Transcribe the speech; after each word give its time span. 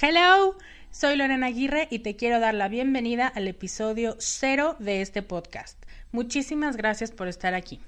Hello, 0.00 0.56
soy 0.92 1.16
Lorena 1.16 1.48
Aguirre 1.48 1.88
y 1.90 1.98
te 1.98 2.14
quiero 2.14 2.38
dar 2.38 2.54
la 2.54 2.68
bienvenida 2.68 3.26
al 3.26 3.48
episodio 3.48 4.14
cero 4.20 4.76
de 4.78 5.02
este 5.02 5.22
podcast. 5.22 5.76
Muchísimas 6.12 6.76
gracias 6.76 7.10
por 7.10 7.26
estar 7.26 7.54
aquí. 7.54 7.80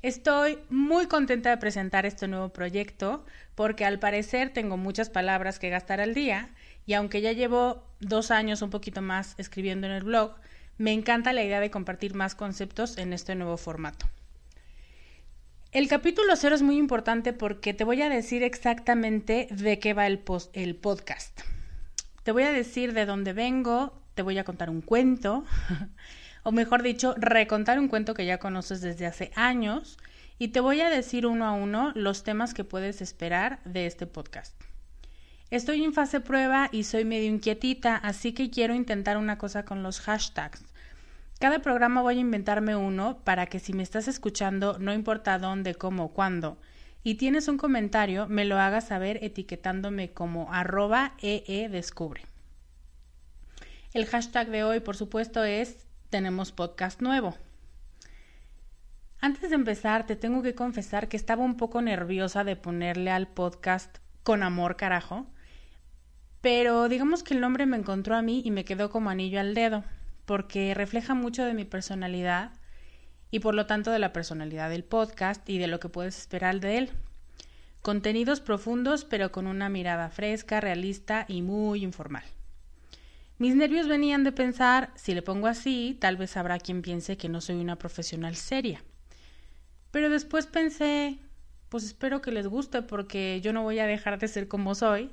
Estoy 0.00 0.60
muy 0.70 1.08
contenta 1.08 1.50
de 1.50 1.56
presentar 1.56 2.06
este 2.06 2.28
nuevo 2.28 2.50
proyecto 2.50 3.24
porque 3.56 3.84
al 3.84 3.98
parecer 3.98 4.52
tengo 4.52 4.76
muchas 4.76 5.10
palabras 5.10 5.58
que 5.58 5.70
gastar 5.70 6.00
al 6.00 6.14
día 6.14 6.50
y 6.86 6.94
aunque 6.94 7.20
ya 7.20 7.32
llevo 7.32 7.82
dos 7.98 8.30
años 8.30 8.62
un 8.62 8.70
poquito 8.70 9.02
más 9.02 9.34
escribiendo 9.38 9.88
en 9.88 9.94
el 9.94 10.04
blog, 10.04 10.36
me 10.76 10.92
encanta 10.92 11.32
la 11.32 11.42
idea 11.42 11.58
de 11.58 11.72
compartir 11.72 12.14
más 12.14 12.36
conceptos 12.36 12.96
en 12.96 13.12
este 13.12 13.34
nuevo 13.34 13.56
formato. 13.56 14.06
El 15.70 15.86
capítulo 15.86 16.34
cero 16.34 16.54
es 16.54 16.62
muy 16.62 16.78
importante 16.78 17.34
porque 17.34 17.74
te 17.74 17.84
voy 17.84 18.00
a 18.00 18.08
decir 18.08 18.42
exactamente 18.42 19.48
de 19.50 19.78
qué 19.78 19.92
va 19.92 20.06
el, 20.06 20.18
podcast. 20.18 21.40
Te 22.22 22.32
voy 22.32 22.44
a 22.44 22.52
decir 22.52 22.94
de 22.94 23.04
dónde 23.04 23.34
vengo, 23.34 24.00
te 24.14 24.22
voy 24.22 24.38
a 24.38 24.44
contar 24.44 24.70
un 24.70 24.80
cuento, 24.80 25.44
o 26.42 26.52
mejor 26.52 26.82
dicho, 26.82 27.14
recontar 27.18 27.78
un 27.78 27.88
cuento 27.88 28.14
que 28.14 28.24
ya 28.24 28.38
conoces 28.38 28.80
desde 28.80 29.04
hace 29.04 29.30
años, 29.34 29.98
y 30.38 30.48
te 30.48 30.60
voy 30.60 30.80
a 30.80 30.88
decir 30.88 31.26
uno 31.26 31.44
a 31.44 31.52
uno 31.52 31.92
los 31.94 32.22
temas 32.22 32.54
que 32.54 32.64
puedes 32.64 33.02
esperar 33.02 33.60
de 33.66 33.84
este 33.84 34.06
podcast. 34.06 34.58
Estoy 35.50 35.84
en 35.84 35.92
fase 35.92 36.20
prueba 36.20 36.70
y 36.72 36.84
soy 36.84 37.04
medio 37.04 37.28
inquietita, 37.28 37.94
así 37.94 38.32
que 38.32 38.48
quiero 38.48 38.74
intentar 38.74 39.18
una 39.18 39.36
cosa 39.36 39.66
con 39.66 39.82
los 39.82 40.00
hashtags. 40.00 40.64
Cada 41.38 41.60
programa 41.60 42.02
voy 42.02 42.16
a 42.18 42.20
inventarme 42.20 42.74
uno 42.74 43.18
para 43.22 43.46
que 43.46 43.60
si 43.60 43.72
me 43.72 43.84
estás 43.84 44.08
escuchando, 44.08 44.76
no 44.80 44.92
importa 44.92 45.38
dónde, 45.38 45.76
cómo, 45.76 46.12
cuándo, 46.12 46.58
y 47.04 47.14
tienes 47.14 47.46
un 47.46 47.58
comentario, 47.58 48.26
me 48.26 48.44
lo 48.44 48.58
hagas 48.58 48.88
saber 48.88 49.20
etiquetándome 49.22 50.10
como 50.10 50.52
arroba 50.52 51.14
eedescubre. 51.22 52.22
El 53.94 54.06
hashtag 54.06 54.48
de 54.48 54.64
hoy, 54.64 54.80
por 54.80 54.96
supuesto, 54.96 55.44
es 55.44 55.86
tenemos 56.10 56.50
podcast 56.50 57.00
nuevo. 57.00 57.36
Antes 59.20 59.50
de 59.50 59.54
empezar, 59.54 60.06
te 60.06 60.16
tengo 60.16 60.42
que 60.42 60.56
confesar 60.56 61.08
que 61.08 61.16
estaba 61.16 61.44
un 61.44 61.56
poco 61.56 61.80
nerviosa 61.82 62.42
de 62.42 62.56
ponerle 62.56 63.12
al 63.12 63.28
podcast 63.28 63.98
con 64.24 64.42
amor 64.42 64.74
carajo, 64.74 65.28
pero 66.40 66.88
digamos 66.88 67.22
que 67.22 67.34
el 67.34 67.40
nombre 67.40 67.64
me 67.64 67.76
encontró 67.76 68.16
a 68.16 68.22
mí 68.22 68.42
y 68.44 68.50
me 68.50 68.64
quedó 68.64 68.90
como 68.90 69.10
anillo 69.10 69.38
al 69.38 69.54
dedo 69.54 69.84
porque 70.28 70.74
refleja 70.74 71.14
mucho 71.14 71.42
de 71.42 71.54
mi 71.54 71.64
personalidad 71.64 72.52
y 73.30 73.40
por 73.40 73.54
lo 73.54 73.64
tanto 73.64 73.90
de 73.90 73.98
la 73.98 74.12
personalidad 74.12 74.68
del 74.68 74.84
podcast 74.84 75.48
y 75.48 75.56
de 75.56 75.68
lo 75.68 75.80
que 75.80 75.88
puedes 75.88 76.18
esperar 76.18 76.60
de 76.60 76.76
él. 76.76 76.90
Contenidos 77.80 78.42
profundos 78.42 79.06
pero 79.06 79.32
con 79.32 79.46
una 79.46 79.70
mirada 79.70 80.10
fresca, 80.10 80.60
realista 80.60 81.24
y 81.28 81.40
muy 81.40 81.82
informal. 81.82 82.24
Mis 83.38 83.56
nervios 83.56 83.88
venían 83.88 84.22
de 84.22 84.32
pensar, 84.32 84.90
si 84.96 85.14
le 85.14 85.22
pongo 85.22 85.46
así, 85.46 85.96
tal 85.98 86.18
vez 86.18 86.36
habrá 86.36 86.58
quien 86.58 86.82
piense 86.82 87.16
que 87.16 87.30
no 87.30 87.40
soy 87.40 87.56
una 87.56 87.76
profesional 87.76 88.36
seria. 88.36 88.84
Pero 89.92 90.10
después 90.10 90.46
pensé, 90.46 91.20
pues 91.70 91.84
espero 91.84 92.20
que 92.20 92.32
les 92.32 92.46
guste 92.46 92.82
porque 92.82 93.40
yo 93.40 93.54
no 93.54 93.62
voy 93.62 93.78
a 93.78 93.86
dejar 93.86 94.18
de 94.18 94.28
ser 94.28 94.46
como 94.46 94.74
soy 94.74 95.10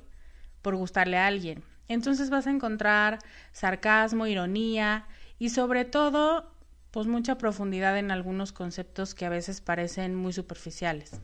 por 0.60 0.76
gustarle 0.76 1.16
a 1.16 1.26
alguien. 1.26 1.64
Entonces 1.88 2.30
vas 2.30 2.46
a 2.46 2.50
encontrar 2.50 3.18
sarcasmo, 3.52 4.26
ironía 4.26 5.06
y 5.38 5.50
sobre 5.50 5.84
todo, 5.84 6.52
pues 6.90 7.06
mucha 7.06 7.38
profundidad 7.38 7.98
en 7.98 8.10
algunos 8.10 8.52
conceptos 8.52 9.14
que 9.14 9.26
a 9.26 9.30
veces 9.30 9.60
parecen 9.60 10.14
muy 10.14 10.32
superficiales. 10.32 11.20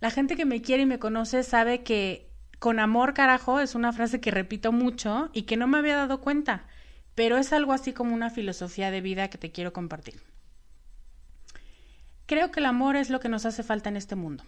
La 0.00 0.10
gente 0.10 0.36
que 0.36 0.44
me 0.44 0.62
quiere 0.62 0.82
y 0.82 0.86
me 0.86 0.98
conoce 0.98 1.42
sabe 1.42 1.82
que 1.82 2.28
con 2.58 2.80
amor 2.80 3.14
carajo 3.14 3.60
es 3.60 3.74
una 3.74 3.92
frase 3.92 4.20
que 4.20 4.30
repito 4.30 4.72
mucho 4.72 5.30
y 5.32 5.42
que 5.42 5.56
no 5.56 5.66
me 5.66 5.78
había 5.78 5.96
dado 5.96 6.20
cuenta, 6.20 6.66
pero 7.14 7.36
es 7.36 7.52
algo 7.52 7.72
así 7.72 7.92
como 7.92 8.14
una 8.14 8.30
filosofía 8.30 8.90
de 8.90 9.00
vida 9.00 9.28
que 9.28 9.38
te 9.38 9.52
quiero 9.52 9.72
compartir. 9.72 10.22
Creo 12.26 12.50
que 12.50 12.60
el 12.60 12.66
amor 12.66 12.96
es 12.96 13.10
lo 13.10 13.20
que 13.20 13.28
nos 13.28 13.44
hace 13.44 13.62
falta 13.62 13.90
en 13.90 13.96
este 13.96 14.16
mundo. 14.16 14.44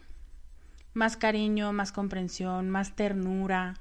Más 0.94 1.18
cariño, 1.18 1.74
más 1.74 1.92
comprensión, 1.92 2.70
más 2.70 2.96
ternura, 2.96 3.74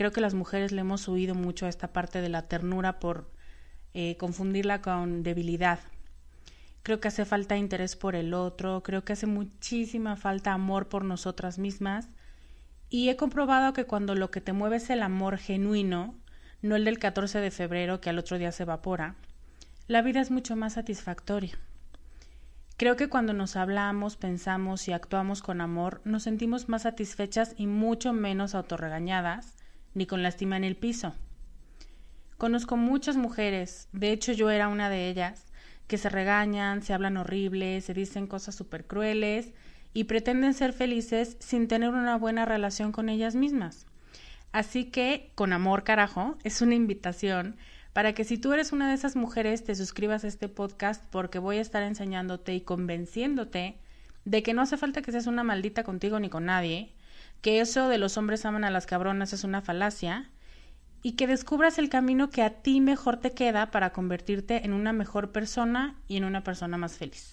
Creo 0.00 0.12
que 0.12 0.22
las 0.22 0.32
mujeres 0.32 0.72
le 0.72 0.80
hemos 0.80 1.06
huido 1.08 1.34
mucho 1.34 1.66
a 1.66 1.68
esta 1.68 1.92
parte 1.92 2.22
de 2.22 2.30
la 2.30 2.48
ternura 2.48 2.98
por 3.00 3.30
eh, 3.92 4.16
confundirla 4.16 4.80
con 4.80 5.22
debilidad. 5.22 5.78
Creo 6.82 7.00
que 7.00 7.08
hace 7.08 7.26
falta 7.26 7.58
interés 7.58 7.96
por 7.96 8.14
el 8.14 8.32
otro, 8.32 8.82
creo 8.82 9.04
que 9.04 9.12
hace 9.12 9.26
muchísima 9.26 10.16
falta 10.16 10.54
amor 10.54 10.88
por 10.88 11.04
nosotras 11.04 11.58
mismas 11.58 12.08
y 12.88 13.10
he 13.10 13.16
comprobado 13.16 13.74
que 13.74 13.84
cuando 13.84 14.14
lo 14.14 14.30
que 14.30 14.40
te 14.40 14.54
mueve 14.54 14.76
es 14.76 14.88
el 14.88 15.02
amor 15.02 15.36
genuino, 15.36 16.14
no 16.62 16.76
el 16.76 16.86
del 16.86 16.98
14 16.98 17.38
de 17.38 17.50
febrero 17.50 18.00
que 18.00 18.08
al 18.08 18.18
otro 18.18 18.38
día 18.38 18.52
se 18.52 18.62
evapora, 18.62 19.16
la 19.86 20.00
vida 20.00 20.22
es 20.22 20.30
mucho 20.30 20.56
más 20.56 20.72
satisfactoria. 20.72 21.58
Creo 22.78 22.96
que 22.96 23.10
cuando 23.10 23.34
nos 23.34 23.54
hablamos, 23.54 24.16
pensamos 24.16 24.88
y 24.88 24.92
actuamos 24.92 25.42
con 25.42 25.60
amor, 25.60 26.00
nos 26.06 26.22
sentimos 26.22 26.70
más 26.70 26.84
satisfechas 26.84 27.52
y 27.58 27.66
mucho 27.66 28.14
menos 28.14 28.54
autorregañadas, 28.54 29.59
ni 29.94 30.06
con 30.06 30.22
lástima 30.22 30.56
en 30.56 30.64
el 30.64 30.76
piso. 30.76 31.14
Conozco 32.38 32.76
muchas 32.76 33.16
mujeres, 33.16 33.88
de 33.92 34.12
hecho 34.12 34.32
yo 34.32 34.50
era 34.50 34.68
una 34.68 34.88
de 34.88 35.08
ellas, 35.08 35.46
que 35.86 35.98
se 35.98 36.08
regañan, 36.08 36.82
se 36.82 36.94
hablan 36.94 37.16
horribles, 37.16 37.84
se 37.84 37.94
dicen 37.94 38.26
cosas 38.26 38.54
súper 38.54 38.86
crueles 38.86 39.52
y 39.92 40.04
pretenden 40.04 40.54
ser 40.54 40.72
felices 40.72 41.36
sin 41.40 41.68
tener 41.68 41.90
una 41.90 42.16
buena 42.16 42.44
relación 42.44 42.92
con 42.92 43.08
ellas 43.08 43.34
mismas. 43.34 43.86
Así 44.52 44.84
que, 44.84 45.32
con 45.34 45.52
amor 45.52 45.84
carajo, 45.84 46.38
es 46.44 46.62
una 46.62 46.74
invitación 46.74 47.56
para 47.92 48.14
que 48.14 48.24
si 48.24 48.38
tú 48.38 48.52
eres 48.52 48.72
una 48.72 48.88
de 48.88 48.94
esas 48.94 49.16
mujeres 49.16 49.64
te 49.64 49.74
suscribas 49.74 50.24
a 50.24 50.28
este 50.28 50.48
podcast 50.48 51.04
porque 51.10 51.38
voy 51.38 51.58
a 51.58 51.60
estar 51.60 51.82
enseñándote 51.82 52.54
y 52.54 52.60
convenciéndote 52.60 53.78
de 54.24 54.42
que 54.42 54.54
no 54.54 54.62
hace 54.62 54.76
falta 54.76 55.02
que 55.02 55.12
seas 55.12 55.26
una 55.26 55.42
maldita 55.42 55.82
contigo 55.82 56.20
ni 56.20 56.28
con 56.28 56.46
nadie, 56.46 56.92
que 57.40 57.60
eso 57.60 57.88
de 57.88 57.98
los 57.98 58.16
hombres 58.16 58.44
aman 58.44 58.64
a 58.64 58.70
las 58.70 58.86
cabronas 58.86 59.32
es 59.32 59.44
una 59.44 59.62
falacia 59.62 60.30
y 61.02 61.12
que 61.12 61.26
descubras 61.26 61.78
el 61.78 61.88
camino 61.88 62.30
que 62.30 62.42
a 62.42 62.50
ti 62.62 62.80
mejor 62.80 63.18
te 63.18 63.32
queda 63.32 63.70
para 63.70 63.92
convertirte 63.92 64.64
en 64.64 64.72
una 64.72 64.92
mejor 64.92 65.32
persona 65.32 65.96
y 66.08 66.18
en 66.18 66.24
una 66.24 66.44
persona 66.44 66.76
más 66.76 66.98
feliz. 66.98 67.30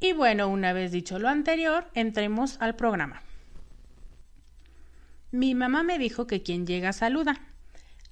Y 0.00 0.12
bueno, 0.12 0.48
una 0.48 0.72
vez 0.72 0.92
dicho 0.92 1.18
lo 1.18 1.28
anterior, 1.28 1.86
entremos 1.94 2.56
al 2.60 2.76
programa. 2.76 3.22
Mi 5.32 5.54
mamá 5.54 5.82
me 5.82 5.98
dijo 5.98 6.26
que 6.26 6.42
quien 6.42 6.66
llega 6.66 6.92
saluda. 6.92 7.40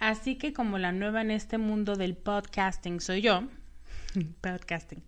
Así 0.00 0.36
que 0.36 0.52
como 0.52 0.78
la 0.78 0.90
nueva 0.90 1.20
en 1.20 1.30
este 1.30 1.58
mundo 1.58 1.94
del 1.94 2.16
podcasting 2.16 3.00
soy 3.00 3.20
yo, 3.20 3.44
podcasting, 4.40 5.04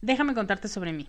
déjame 0.00 0.34
contarte 0.34 0.66
sobre 0.66 0.92
mí. 0.92 1.08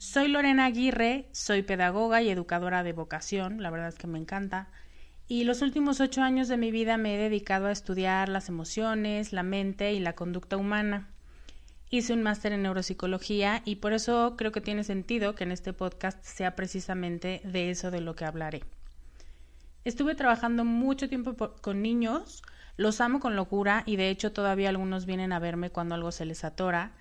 Soy 0.00 0.28
Lorena 0.28 0.64
Aguirre, 0.64 1.28
soy 1.30 1.60
pedagoga 1.60 2.22
y 2.22 2.30
educadora 2.30 2.82
de 2.82 2.94
vocación, 2.94 3.62
la 3.62 3.68
verdad 3.68 3.88
es 3.88 3.96
que 3.96 4.06
me 4.06 4.18
encanta, 4.18 4.70
y 5.28 5.44
los 5.44 5.60
últimos 5.60 6.00
ocho 6.00 6.22
años 6.22 6.48
de 6.48 6.56
mi 6.56 6.70
vida 6.70 6.96
me 6.96 7.14
he 7.14 7.18
dedicado 7.18 7.66
a 7.66 7.70
estudiar 7.70 8.30
las 8.30 8.48
emociones, 8.48 9.34
la 9.34 9.42
mente 9.42 9.92
y 9.92 10.00
la 10.00 10.14
conducta 10.14 10.56
humana. 10.56 11.10
Hice 11.90 12.14
un 12.14 12.22
máster 12.22 12.54
en 12.54 12.62
neuropsicología 12.62 13.60
y 13.66 13.76
por 13.76 13.92
eso 13.92 14.36
creo 14.38 14.52
que 14.52 14.62
tiene 14.62 14.84
sentido 14.84 15.34
que 15.34 15.44
en 15.44 15.52
este 15.52 15.74
podcast 15.74 16.24
sea 16.24 16.56
precisamente 16.56 17.42
de 17.44 17.70
eso 17.70 17.90
de 17.90 18.00
lo 18.00 18.16
que 18.16 18.24
hablaré. 18.24 18.62
Estuve 19.84 20.14
trabajando 20.14 20.64
mucho 20.64 21.10
tiempo 21.10 21.36
con 21.60 21.82
niños, 21.82 22.42
los 22.78 23.02
amo 23.02 23.20
con 23.20 23.36
locura 23.36 23.82
y 23.84 23.96
de 23.96 24.08
hecho 24.08 24.32
todavía 24.32 24.70
algunos 24.70 25.04
vienen 25.04 25.34
a 25.34 25.40
verme 25.40 25.68
cuando 25.68 25.94
algo 25.94 26.10
se 26.10 26.24
les 26.24 26.42
atora. 26.42 26.92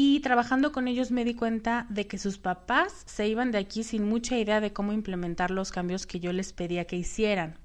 Y 0.00 0.20
trabajando 0.20 0.70
con 0.70 0.86
ellos 0.86 1.10
me 1.10 1.24
di 1.24 1.34
cuenta 1.34 1.84
de 1.88 2.06
que 2.06 2.18
sus 2.18 2.38
papás 2.38 3.02
se 3.06 3.26
iban 3.26 3.50
de 3.50 3.58
aquí 3.58 3.82
sin 3.82 4.08
mucha 4.08 4.38
idea 4.38 4.60
de 4.60 4.72
cómo 4.72 4.92
implementar 4.92 5.50
los 5.50 5.72
cambios 5.72 6.06
que 6.06 6.20
yo 6.20 6.32
les 6.32 6.52
pedía 6.52 6.84
que 6.84 6.94
hicieran. 6.94 7.58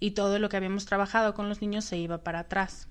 Y 0.00 0.10
todo 0.10 0.40
lo 0.40 0.48
que 0.48 0.56
habíamos 0.56 0.84
trabajado 0.84 1.32
con 1.32 1.48
los 1.48 1.60
niños 1.62 1.84
se 1.84 1.96
iba 1.96 2.24
para 2.24 2.40
atrás. 2.40 2.88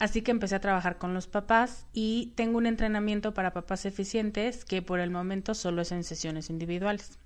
Así 0.00 0.22
que 0.22 0.32
empecé 0.32 0.56
a 0.56 0.60
trabajar 0.60 0.98
con 0.98 1.14
los 1.14 1.28
papás 1.28 1.86
y 1.92 2.32
tengo 2.34 2.58
un 2.58 2.66
entrenamiento 2.66 3.32
para 3.32 3.52
papás 3.52 3.86
eficientes 3.86 4.64
que 4.64 4.82
por 4.82 4.98
el 4.98 5.12
momento 5.12 5.54
solo 5.54 5.80
es 5.80 5.92
en 5.92 6.02
sesiones 6.02 6.50
individuales. 6.50 7.20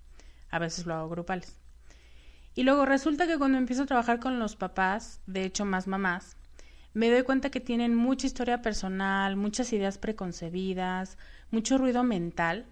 A 0.50 0.58
veces 0.58 0.84
lo 0.84 0.92
hago 0.92 1.08
grupales. 1.08 1.58
Y 2.54 2.64
luego 2.64 2.84
resulta 2.84 3.26
que 3.26 3.38
cuando 3.38 3.56
empiezo 3.56 3.84
a 3.84 3.86
trabajar 3.86 4.20
con 4.20 4.38
los 4.38 4.54
papás, 4.54 5.22
de 5.26 5.44
hecho 5.44 5.64
más 5.64 5.86
mamás, 5.86 6.36
me 6.94 7.10
doy 7.10 7.22
cuenta 7.22 7.50
que 7.50 7.60
tienen 7.60 7.94
mucha 7.94 8.26
historia 8.26 8.62
personal, 8.62 9.36
muchas 9.36 9.72
ideas 9.72 9.98
preconcebidas, 9.98 11.18
mucho 11.50 11.78
ruido 11.78 12.02
mental. 12.02 12.66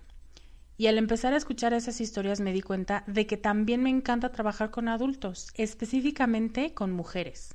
Y 0.79 0.89
al 0.89 0.99
empezar 0.99 1.33
a 1.33 1.37
escuchar 1.37 1.73
esas 1.73 2.01
historias 2.01 2.41
me 2.41 2.53
di 2.53 2.61
cuenta 2.61 3.05
de 3.07 3.27
que 3.27 3.37
también 3.37 3.83
me 3.83 3.91
encanta 3.91 4.33
trabajar 4.33 4.71
con 4.71 4.89
adultos, 4.89 5.49
específicamente 5.55 6.75
con 6.75 6.93
mujeres. 6.93 7.55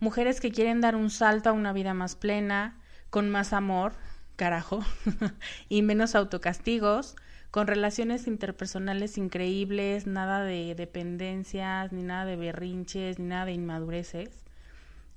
Mujeres 0.00 0.40
que 0.40 0.50
quieren 0.50 0.80
dar 0.80 0.96
un 0.96 1.10
salto 1.10 1.50
a 1.50 1.52
una 1.52 1.72
vida 1.72 1.94
más 1.94 2.16
plena, 2.16 2.80
con 3.10 3.30
más 3.30 3.52
amor, 3.52 3.94
carajo, 4.36 4.80
y 5.68 5.82
menos 5.82 6.14
autocastigos, 6.14 7.16
con 7.50 7.66
relaciones 7.66 8.26
interpersonales 8.26 9.16
increíbles, 9.16 10.06
nada 10.06 10.42
de 10.42 10.74
dependencias, 10.74 11.92
ni 11.92 12.02
nada 12.02 12.24
de 12.24 12.36
berrinches, 12.36 13.18
ni 13.18 13.26
nada 13.26 13.44
de 13.46 13.52
inmadureces, 13.52 14.43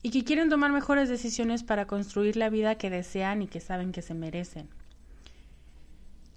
y 0.01 0.11
que 0.11 0.23
quieren 0.23 0.49
tomar 0.49 0.71
mejores 0.71 1.09
decisiones 1.09 1.63
para 1.63 1.87
construir 1.87 2.37
la 2.37 2.49
vida 2.49 2.75
que 2.75 2.89
desean 2.89 3.41
y 3.41 3.47
que 3.47 3.59
saben 3.59 3.91
que 3.91 4.01
se 4.01 4.13
merecen. 4.13 4.69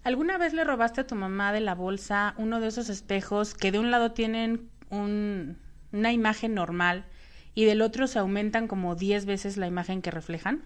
¿Alguna 0.02 0.38
vez 0.38 0.54
le 0.54 0.64
robaste 0.64 1.02
a 1.02 1.06
tu 1.06 1.14
mamá 1.14 1.52
de 1.52 1.60
la 1.60 1.74
bolsa 1.74 2.34
uno 2.38 2.58
de 2.60 2.68
esos 2.68 2.88
espejos 2.88 3.54
que 3.54 3.70
de 3.70 3.78
un 3.78 3.90
lado 3.90 4.12
tienen 4.12 4.70
una 4.90 6.12
imagen 6.12 6.54
normal 6.54 7.04
y 7.54 7.66
del 7.66 7.82
otro 7.82 8.06
se 8.06 8.18
aumentan 8.18 8.66
como 8.66 8.94
10 8.94 9.26
veces 9.26 9.56
la 9.58 9.66
imagen 9.66 10.00
que 10.00 10.10
reflejan? 10.10 10.64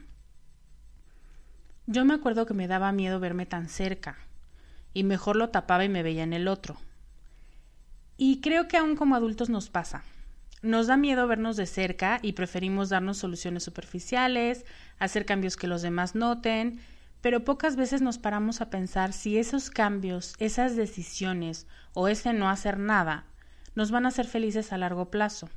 Yo 1.87 2.05
me 2.05 2.15
acuerdo 2.15 2.47
que 2.47 2.55
me 2.55 2.69
daba 2.69 2.93
miedo 2.93 3.19
verme 3.19 3.45
tan 3.45 3.69
cerca 3.69 4.17
y 4.95 5.03
mejor 5.03 5.35
lo 5.37 5.51
tapaba 5.51 5.85
y 5.85 5.89
me 5.89 6.05
veía 6.05 6.23
en 6.23 6.33
el 6.33 6.47
otro. 6.47 6.77
Y 8.17 8.41
creo 8.41 8.69
que 8.69 8.77
aún 8.77 8.95
como 8.95 9.17
adultos 9.17 9.51
nos 9.51 9.69
pasa. 9.69 10.05
Nos 10.65 10.87
da 10.87 10.97
miedo 10.97 11.29
vernos 11.29 11.59
de 11.59 11.67
cerca 11.67 12.21
y 12.23 12.33
preferimos 12.33 12.89
darnos 12.89 13.19
soluciones 13.19 13.65
superficiales, 13.65 14.65
hacer 14.99 15.27
cambios 15.27 15.59
que 15.59 15.67
los 15.67 15.83
demás 15.83 16.15
noten, 16.15 16.81
pero 17.21 17.45
pocas 17.45 17.77
veces 17.77 18.01
nos 18.01 18.17
paramos 18.17 18.63
a 18.63 18.71
pensar 18.71 19.13
si 19.13 19.37
esos 19.37 19.69
cambios, 19.69 20.33
esas 20.39 20.75
decisiones 20.75 21.67
o 21.93 22.09
ese 22.09 22.33
no 22.33 22.49
hacer 22.49 22.79
nada 22.79 23.27
nos 23.75 23.91
van 23.91 24.07
a 24.07 24.09
hacer 24.09 24.27
felices 24.27 24.73
a 24.73 24.79
largo 24.79 25.11
plazo. 25.11 25.51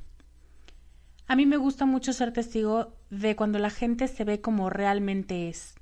A 1.26 1.36
mí 1.36 1.46
me 1.46 1.56
gusta 1.56 1.86
mucho 1.86 2.12
ser 2.12 2.34
testigo 2.34 2.92
de 3.08 3.34
cuando 3.34 3.58
la 3.58 3.70
gente 3.70 4.08
se 4.08 4.24
ve 4.24 4.42
como 4.42 4.68
realmente 4.68 5.48
es, 5.48 5.74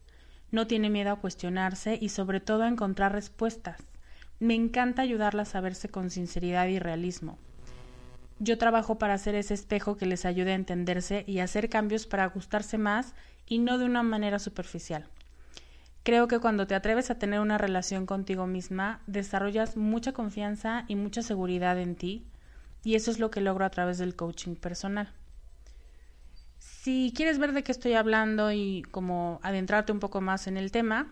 no 0.53 0.69
tiene 0.69 0.89
miedo 0.89 1.11
a 1.11 1.21
cuestionarse 1.21 1.99
y 2.01 2.11
sobre 2.11 2.39
todo 2.39 2.63
a 2.63 2.69
encontrar 2.69 3.11
respuestas. 3.11 3.83
Me 4.39 4.55
encanta 4.55 5.03
ayudarlas 5.03 5.57
a 5.57 5.61
verse 5.61 5.89
con 5.89 6.11
sinceridad 6.11 6.69
y 6.69 6.79
realismo. 6.79 7.41
Yo 8.39 8.59
trabajo 8.59 8.99
para 8.99 9.15
hacer 9.15 9.35
ese 9.35 9.55
espejo 9.55 9.97
que 9.97 10.07
les 10.07 10.27
ayude 10.27 10.53
a 10.53 10.57
entenderse 10.57 11.25
y 11.27 11.39
hacer 11.39 11.71
cambios 11.71 12.07
para 12.07 12.27
gustarse 12.27 12.77
más 12.77 13.15
y 13.47 13.59
no 13.59 13.79
de 13.79 13.87
una 13.87 14.03
manera 14.03 14.39
superficial. 14.39 15.07
Creo 16.03 16.29
que 16.29 16.39
cuando 16.39 16.67
te 16.67 16.75
atreves 16.75 17.11
a 17.11 17.19
tener 17.19 17.41
una 17.41 17.59
relación 17.59 18.07
contigo 18.07 18.47
misma, 18.47 19.01
desarrollas 19.07 19.77
mucha 19.77 20.13
confianza 20.13 20.85
y 20.87 20.95
mucha 20.95 21.23
seguridad 21.23 21.79
en 21.81 21.97
ti, 21.97 22.27
y 22.85 22.95
eso 22.95 23.11
es 23.11 23.19
lo 23.19 23.31
que 23.31 23.41
logro 23.41 23.65
a 23.65 23.71
través 23.71 23.99
del 23.99 24.15
coaching 24.15 24.55
personal. 24.55 25.13
Si 26.59 27.13
quieres 27.17 27.39
ver 27.39 27.53
de 27.53 27.65
qué 27.65 27.73
estoy 27.73 27.95
hablando 27.95 28.53
y 28.53 28.83
como 28.93 29.41
adentrarte 29.43 29.91
un 29.91 29.99
poco 29.99 30.21
más 30.21 30.47
en 30.47 30.57
el 30.57 30.71
tema, 30.71 31.11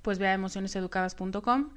pues 0.00 0.18
ve 0.18 0.28
a 0.28 0.32
emocioneseducadas.com 0.34 1.70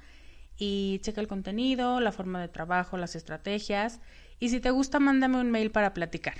y 0.63 0.99
checa 0.99 1.19
el 1.21 1.27
contenido, 1.27 1.99
la 2.01 2.11
forma 2.11 2.39
de 2.39 2.47
trabajo, 2.47 2.95
las 2.95 3.15
estrategias 3.15 3.99
y 4.39 4.49
si 4.49 4.59
te 4.59 4.69
gusta 4.69 4.99
mándame 4.99 5.39
un 5.39 5.49
mail 5.49 5.71
para 5.71 5.95
platicar. 5.95 6.35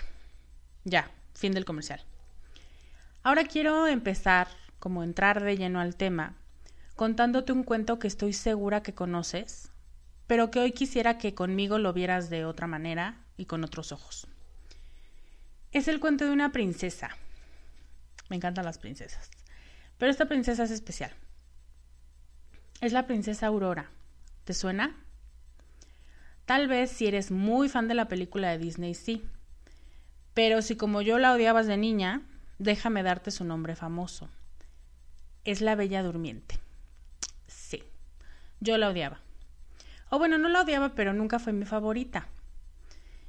Ya, 0.84 1.10
fin 1.34 1.54
del 1.54 1.66
comercial. 1.66 2.02
Ahora 3.24 3.46
quiero 3.46 3.88
empezar, 3.88 4.48
como 4.78 5.02
entrar 5.02 5.44
de 5.44 5.58
lleno 5.58 5.80
al 5.80 5.96
tema, 5.96 6.36
contándote 6.96 7.52
un 7.52 7.64
cuento 7.64 7.98
que 7.98 8.08
estoy 8.08 8.34
segura 8.34 8.84
que 8.84 8.94
conoces, 8.94 9.72
pero 10.28 10.52
que 10.52 10.60
hoy 10.60 10.72
quisiera 10.72 11.18
que 11.18 11.34
conmigo 11.34 11.80
lo 11.80 11.92
vieras 11.92 12.30
de 12.30 12.46
otra 12.46 12.68
manera 12.68 13.26
y 13.38 13.46
con 13.46 13.64
otros 13.64 13.92
ojos. 13.92 14.28
Es 15.72 15.88
el 15.88 16.00
cuento 16.00 16.26
de 16.26 16.32
una 16.32 16.52
princesa. 16.52 17.10
Me 18.30 18.36
encantan 18.36 18.66
las 18.66 18.78
princesas. 18.78 19.32
Pero 19.98 20.12
esta 20.12 20.28
princesa 20.28 20.64
es 20.64 20.70
especial. 20.70 21.12
Es 22.82 22.94
la 22.94 23.08
princesa 23.08 23.48
Aurora. 23.48 23.90
¿Te 24.52 24.56
suena? 24.56 24.94
Tal 26.44 26.68
vez 26.68 26.92
si 26.92 27.08
eres 27.08 27.32
muy 27.32 27.70
fan 27.70 27.88
de 27.88 27.94
la 27.94 28.10
película 28.10 28.50
de 28.50 28.58
Disney, 28.58 28.96
sí. 28.96 29.24
Pero 30.34 30.62
si 30.62 30.76
como 30.76 31.02
yo 31.02 31.20
la 31.20 31.32
odiabas 31.32 31.68
de 31.68 31.78
niña, 31.78 32.24
déjame 32.60 33.02
darte 33.02 33.32
su 33.32 33.46
nombre 33.46 33.78
famoso. 33.78 34.28
Es 35.46 35.62
la 35.62 35.76
Bella 35.76 36.04
Durmiente. 36.04 36.60
Sí, 37.48 37.82
yo 38.60 38.78
la 38.78 38.90
odiaba. 38.90 39.22
O 40.10 40.20
bueno, 40.20 40.38
no 40.38 40.50
la 40.50 40.64
odiaba, 40.64 40.96
pero 40.96 41.14
nunca 41.14 41.40
fue 41.40 41.54
mi 41.54 41.64
favorita. 41.64 42.28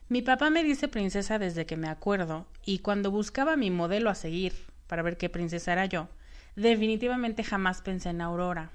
Mi 0.09 0.23
papá 0.23 0.50
me 0.50 0.64
dice 0.64 0.88
princesa 0.88 1.38
desde 1.38 1.67
que 1.67 1.76
me 1.76 1.88
acuerdo 1.88 2.49
y 2.67 2.81
cuando 2.81 3.12
buscaba 3.12 3.55
mi 3.55 3.71
modelo 3.71 4.11
a 4.11 4.17
seguir 4.17 4.55
para 4.88 5.02
ver 5.02 5.19
qué 5.19 5.29
princesa 5.29 5.73
era 5.73 5.87
yo, 5.87 6.09
definitivamente 6.57 7.45
jamás 7.45 7.81
pensé 7.81 8.09
en 8.09 8.23
Aurora. 8.23 8.73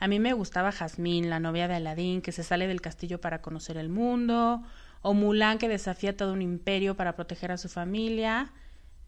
A 0.00 0.08
mí 0.08 0.18
me 0.18 0.32
gustaba 0.32 0.72
Jazmín, 0.72 1.28
la 1.28 1.40
novia 1.40 1.68
de 1.68 1.74
Aladín, 1.74 2.22
que 2.22 2.32
se 2.32 2.42
sale 2.42 2.66
del 2.66 2.80
castillo 2.80 3.20
para 3.20 3.42
conocer 3.42 3.76
el 3.76 3.90
mundo, 3.90 4.62
o 5.02 5.12
Mulan, 5.12 5.58
que 5.58 5.68
desafía 5.68 6.16
todo 6.16 6.32
un 6.32 6.40
imperio 6.40 6.96
para 6.96 7.14
proteger 7.14 7.52
a 7.52 7.58
su 7.58 7.68
familia. 7.68 8.50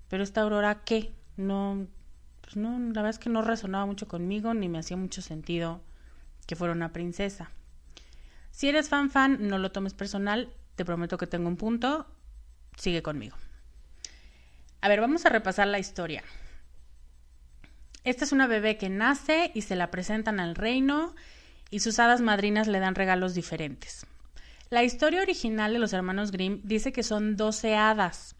Pero 0.08 0.22
esta 0.22 0.42
Aurora, 0.42 0.84
¿qué? 0.84 1.14
No, 1.38 1.86
pues 2.42 2.56
no, 2.56 2.78
la 2.78 3.02
verdad 3.02 3.08
es 3.08 3.18
que 3.18 3.30
no 3.30 3.40
resonaba 3.40 3.86
mucho 3.86 4.06
conmigo, 4.06 4.52
ni 4.52 4.68
me 4.68 4.78
hacía 4.78 4.98
mucho 4.98 5.22
sentido 5.22 5.80
que 6.46 6.56
fuera 6.56 6.74
una 6.74 6.92
princesa. 6.92 7.50
Si 8.50 8.68
eres 8.68 8.90
fan 8.90 9.08
fan, 9.08 9.48
no 9.48 9.56
lo 9.56 9.72
tomes 9.72 9.94
personal, 9.94 10.52
te 10.76 10.84
prometo 10.84 11.16
que 11.16 11.26
tengo 11.26 11.48
un 11.48 11.56
punto, 11.56 12.06
sigue 12.76 13.02
conmigo. 13.02 13.36
A 14.82 14.88
ver, 14.88 15.00
vamos 15.00 15.24
a 15.24 15.30
repasar 15.30 15.68
la 15.68 15.78
historia. 15.78 16.22
Esta 18.04 18.24
es 18.24 18.32
una 18.32 18.48
bebé 18.48 18.78
que 18.78 18.88
nace 18.88 19.52
y 19.54 19.62
se 19.62 19.76
la 19.76 19.90
presentan 19.90 20.40
al 20.40 20.56
reino 20.56 21.14
y 21.70 21.80
sus 21.80 22.00
hadas 22.00 22.20
madrinas 22.20 22.66
le 22.66 22.80
dan 22.80 22.96
regalos 22.96 23.34
diferentes. 23.34 24.06
La 24.70 24.82
historia 24.82 25.22
original 25.22 25.72
de 25.72 25.78
los 25.78 25.92
hermanos 25.92 26.32
Grimm 26.32 26.60
dice 26.64 26.92
que 26.92 27.02
son 27.02 27.36
doce 27.36 27.76
hadas 27.76 28.34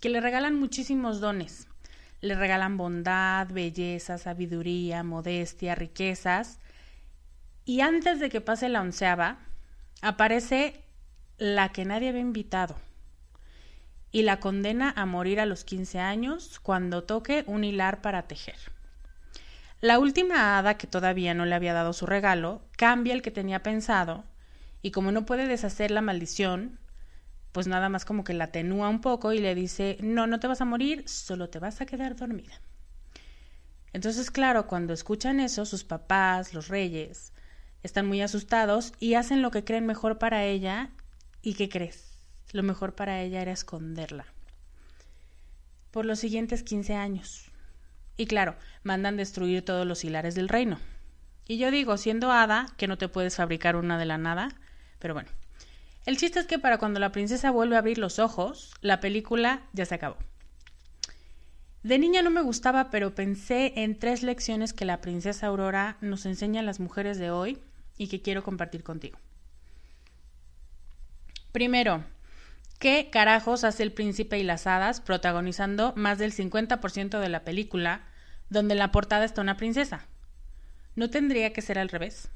que 0.00 0.08
le 0.08 0.20
regalan 0.20 0.54
muchísimos 0.54 1.20
dones. 1.20 1.66
Le 2.20 2.34
regalan 2.34 2.76
bondad, 2.76 3.48
belleza, 3.48 4.18
sabiduría, 4.18 5.02
modestia, 5.02 5.74
riquezas. 5.74 6.58
Y 7.64 7.80
antes 7.80 8.20
de 8.20 8.28
que 8.28 8.40
pase 8.40 8.68
la 8.68 8.80
onceava, 8.80 9.38
aparece 10.00 10.84
la 11.38 11.70
que 11.70 11.84
nadie 11.84 12.10
había 12.10 12.20
invitado 12.20 12.76
y 14.10 14.22
la 14.22 14.40
condena 14.40 14.92
a 14.96 15.06
morir 15.06 15.40
a 15.40 15.46
los 15.46 15.64
15 15.64 15.98
años 15.98 16.60
cuando 16.60 17.04
toque 17.04 17.44
un 17.46 17.64
hilar 17.64 18.00
para 18.00 18.26
tejer. 18.26 18.56
La 19.80 20.00
última 20.00 20.58
hada, 20.58 20.76
que 20.76 20.88
todavía 20.88 21.34
no 21.34 21.44
le 21.44 21.54
había 21.54 21.72
dado 21.72 21.92
su 21.92 22.04
regalo, 22.04 22.62
cambia 22.76 23.14
el 23.14 23.22
que 23.22 23.30
tenía 23.30 23.62
pensado, 23.62 24.24
y 24.82 24.90
como 24.90 25.12
no 25.12 25.24
puede 25.24 25.46
deshacer 25.46 25.92
la 25.92 26.00
maldición, 26.00 26.80
pues 27.52 27.66
nada 27.66 27.88
más 27.88 28.04
como 28.04 28.24
que 28.24 28.34
la 28.34 28.44
atenúa 28.44 28.88
un 28.88 29.00
poco 29.00 29.32
y 29.32 29.38
le 29.38 29.54
dice, 29.54 29.96
no, 30.00 30.26
no 30.26 30.40
te 30.40 30.48
vas 30.48 30.60
a 30.60 30.64
morir, 30.64 31.08
solo 31.08 31.48
te 31.48 31.58
vas 31.58 31.80
a 31.80 31.86
quedar 31.86 32.16
dormida. 32.16 32.60
Entonces, 33.92 34.30
claro, 34.30 34.66
cuando 34.66 34.92
escuchan 34.92 35.40
eso, 35.40 35.64
sus 35.64 35.84
papás, 35.84 36.54
los 36.54 36.68
reyes, 36.68 37.32
están 37.82 38.06
muy 38.06 38.20
asustados 38.20 38.92
y 38.98 39.14
hacen 39.14 39.42
lo 39.42 39.50
que 39.50 39.64
creen 39.64 39.86
mejor 39.86 40.18
para 40.18 40.44
ella. 40.44 40.90
¿Y 41.40 41.54
qué 41.54 41.68
crees? 41.68 42.18
Lo 42.52 42.62
mejor 42.62 42.94
para 42.94 43.22
ella 43.22 43.40
era 43.40 43.52
esconderla. 43.52 44.26
Por 45.90 46.04
los 46.04 46.18
siguientes 46.18 46.62
15 46.62 46.94
años. 46.94 47.47
Y 48.18 48.26
claro, 48.26 48.56
mandan 48.82 49.16
destruir 49.16 49.64
todos 49.64 49.86
los 49.86 50.04
hilares 50.04 50.34
del 50.34 50.48
reino. 50.48 50.78
Y 51.46 51.56
yo 51.56 51.70
digo, 51.70 51.96
siendo 51.96 52.32
hada, 52.32 52.66
que 52.76 52.88
no 52.88 52.98
te 52.98 53.08
puedes 53.08 53.36
fabricar 53.36 53.76
una 53.76 53.96
de 53.96 54.04
la 54.04 54.18
nada, 54.18 54.50
pero 54.98 55.14
bueno. 55.14 55.30
El 56.04 56.16
chiste 56.16 56.40
es 56.40 56.46
que 56.46 56.58
para 56.58 56.78
cuando 56.78 56.98
la 56.98 57.12
princesa 57.12 57.52
vuelve 57.52 57.76
a 57.76 57.78
abrir 57.78 57.96
los 57.96 58.18
ojos, 58.18 58.74
la 58.80 58.98
película 58.98 59.62
ya 59.72 59.86
se 59.86 59.94
acabó. 59.94 60.16
De 61.84 61.98
niña 61.98 62.22
no 62.22 62.30
me 62.30 62.42
gustaba, 62.42 62.90
pero 62.90 63.14
pensé 63.14 63.72
en 63.76 63.96
tres 63.96 64.24
lecciones 64.24 64.72
que 64.72 64.84
la 64.84 65.00
princesa 65.00 65.46
Aurora 65.46 65.96
nos 66.00 66.26
enseña 66.26 66.60
a 66.60 66.64
las 66.64 66.80
mujeres 66.80 67.18
de 67.18 67.30
hoy 67.30 67.58
y 67.96 68.08
que 68.08 68.20
quiero 68.20 68.42
compartir 68.42 68.82
contigo. 68.82 69.18
Primero, 71.52 72.02
¿Qué 72.78 73.08
carajos 73.10 73.64
hace 73.64 73.82
el 73.82 73.92
príncipe 73.92 74.38
y 74.38 74.44
las 74.44 74.68
hadas 74.68 75.00
protagonizando 75.00 75.92
más 75.96 76.18
del 76.18 76.32
50% 76.32 77.18
de 77.18 77.28
la 77.28 77.42
película 77.42 78.02
donde 78.50 78.74
en 78.74 78.78
la 78.78 78.92
portada 78.92 79.24
está 79.24 79.40
una 79.40 79.56
princesa? 79.56 80.06
¿No 80.96 81.10
tendría 81.10 81.52
que 81.52 81.62
ser 81.62 81.78
al 81.78 81.88
revés? 81.88 82.28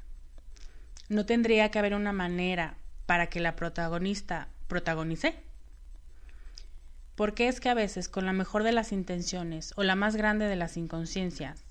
¿No 1.09 1.25
tendría 1.25 1.69
que 1.69 1.79
haber 1.79 1.93
una 1.93 2.13
manera 2.13 2.75
para 3.05 3.27
que 3.27 3.39
la 3.39 3.55
protagonista 3.55 4.47
protagonice? 4.67 5.35
Porque 7.15 7.47
es 7.47 7.59
que 7.59 7.69
a 7.69 7.73
veces, 7.73 8.09
con 8.09 8.25
la 8.25 8.33
mejor 8.33 8.63
de 8.63 8.71
las 8.71 8.91
intenciones 8.91 9.73
o 9.75 9.83
la 9.83 9.95
más 9.95 10.15
grande 10.15 10.45
de 10.45 10.55
las 10.55 10.77
inconsciencias, 10.77 11.63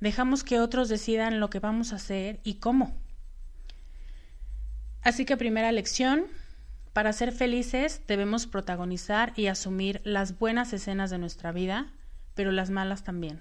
dejamos 0.00 0.44
que 0.44 0.60
otros 0.60 0.88
decidan 0.88 1.40
lo 1.40 1.50
que 1.50 1.58
vamos 1.58 1.92
a 1.92 1.96
hacer 1.96 2.40
y 2.44 2.54
cómo. 2.54 2.94
Así 5.02 5.24
que 5.24 5.36
primera 5.36 5.72
lección, 5.72 6.26
para 6.92 7.12
ser 7.12 7.32
felices 7.32 8.02
debemos 8.06 8.46
protagonizar 8.46 9.32
y 9.34 9.46
asumir 9.46 10.00
las 10.04 10.38
buenas 10.38 10.72
escenas 10.72 11.10
de 11.10 11.18
nuestra 11.18 11.50
vida, 11.50 11.90
pero 12.34 12.52
las 12.52 12.70
malas 12.70 13.02
también. 13.02 13.40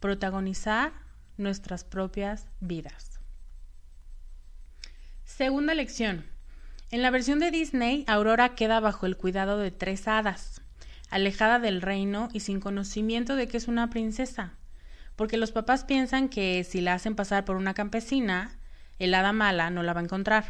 Protagonizar 0.00 0.92
nuestras 1.36 1.84
propias 1.84 2.46
vidas. 2.60 3.20
Segunda 5.24 5.74
lección. 5.74 6.24
En 6.90 7.02
la 7.02 7.10
versión 7.10 7.38
de 7.38 7.50
Disney, 7.50 8.04
Aurora 8.08 8.54
queda 8.54 8.80
bajo 8.80 9.04
el 9.04 9.18
cuidado 9.18 9.58
de 9.58 9.70
tres 9.70 10.08
hadas, 10.08 10.62
alejada 11.10 11.58
del 11.58 11.82
reino 11.82 12.30
y 12.32 12.40
sin 12.40 12.60
conocimiento 12.60 13.36
de 13.36 13.46
que 13.46 13.58
es 13.58 13.68
una 13.68 13.90
princesa, 13.90 14.54
porque 15.16 15.36
los 15.36 15.52
papás 15.52 15.84
piensan 15.84 16.30
que 16.30 16.64
si 16.64 16.80
la 16.80 16.94
hacen 16.94 17.14
pasar 17.14 17.44
por 17.44 17.56
una 17.56 17.74
campesina, 17.74 18.58
el 18.98 19.12
hada 19.12 19.32
mala 19.34 19.68
no 19.68 19.82
la 19.82 19.92
va 19.92 20.00
a 20.00 20.04
encontrar. 20.04 20.46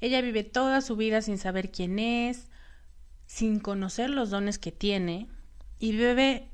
Ella 0.00 0.20
vive 0.20 0.44
toda 0.44 0.82
su 0.82 0.94
vida 0.96 1.22
sin 1.22 1.38
saber 1.38 1.70
quién 1.70 1.98
es, 1.98 2.48
sin 3.24 3.60
conocer 3.60 4.10
los 4.10 4.28
dones 4.28 4.58
que 4.58 4.72
tiene, 4.72 5.28
y 5.78 5.92
vive, 5.92 6.50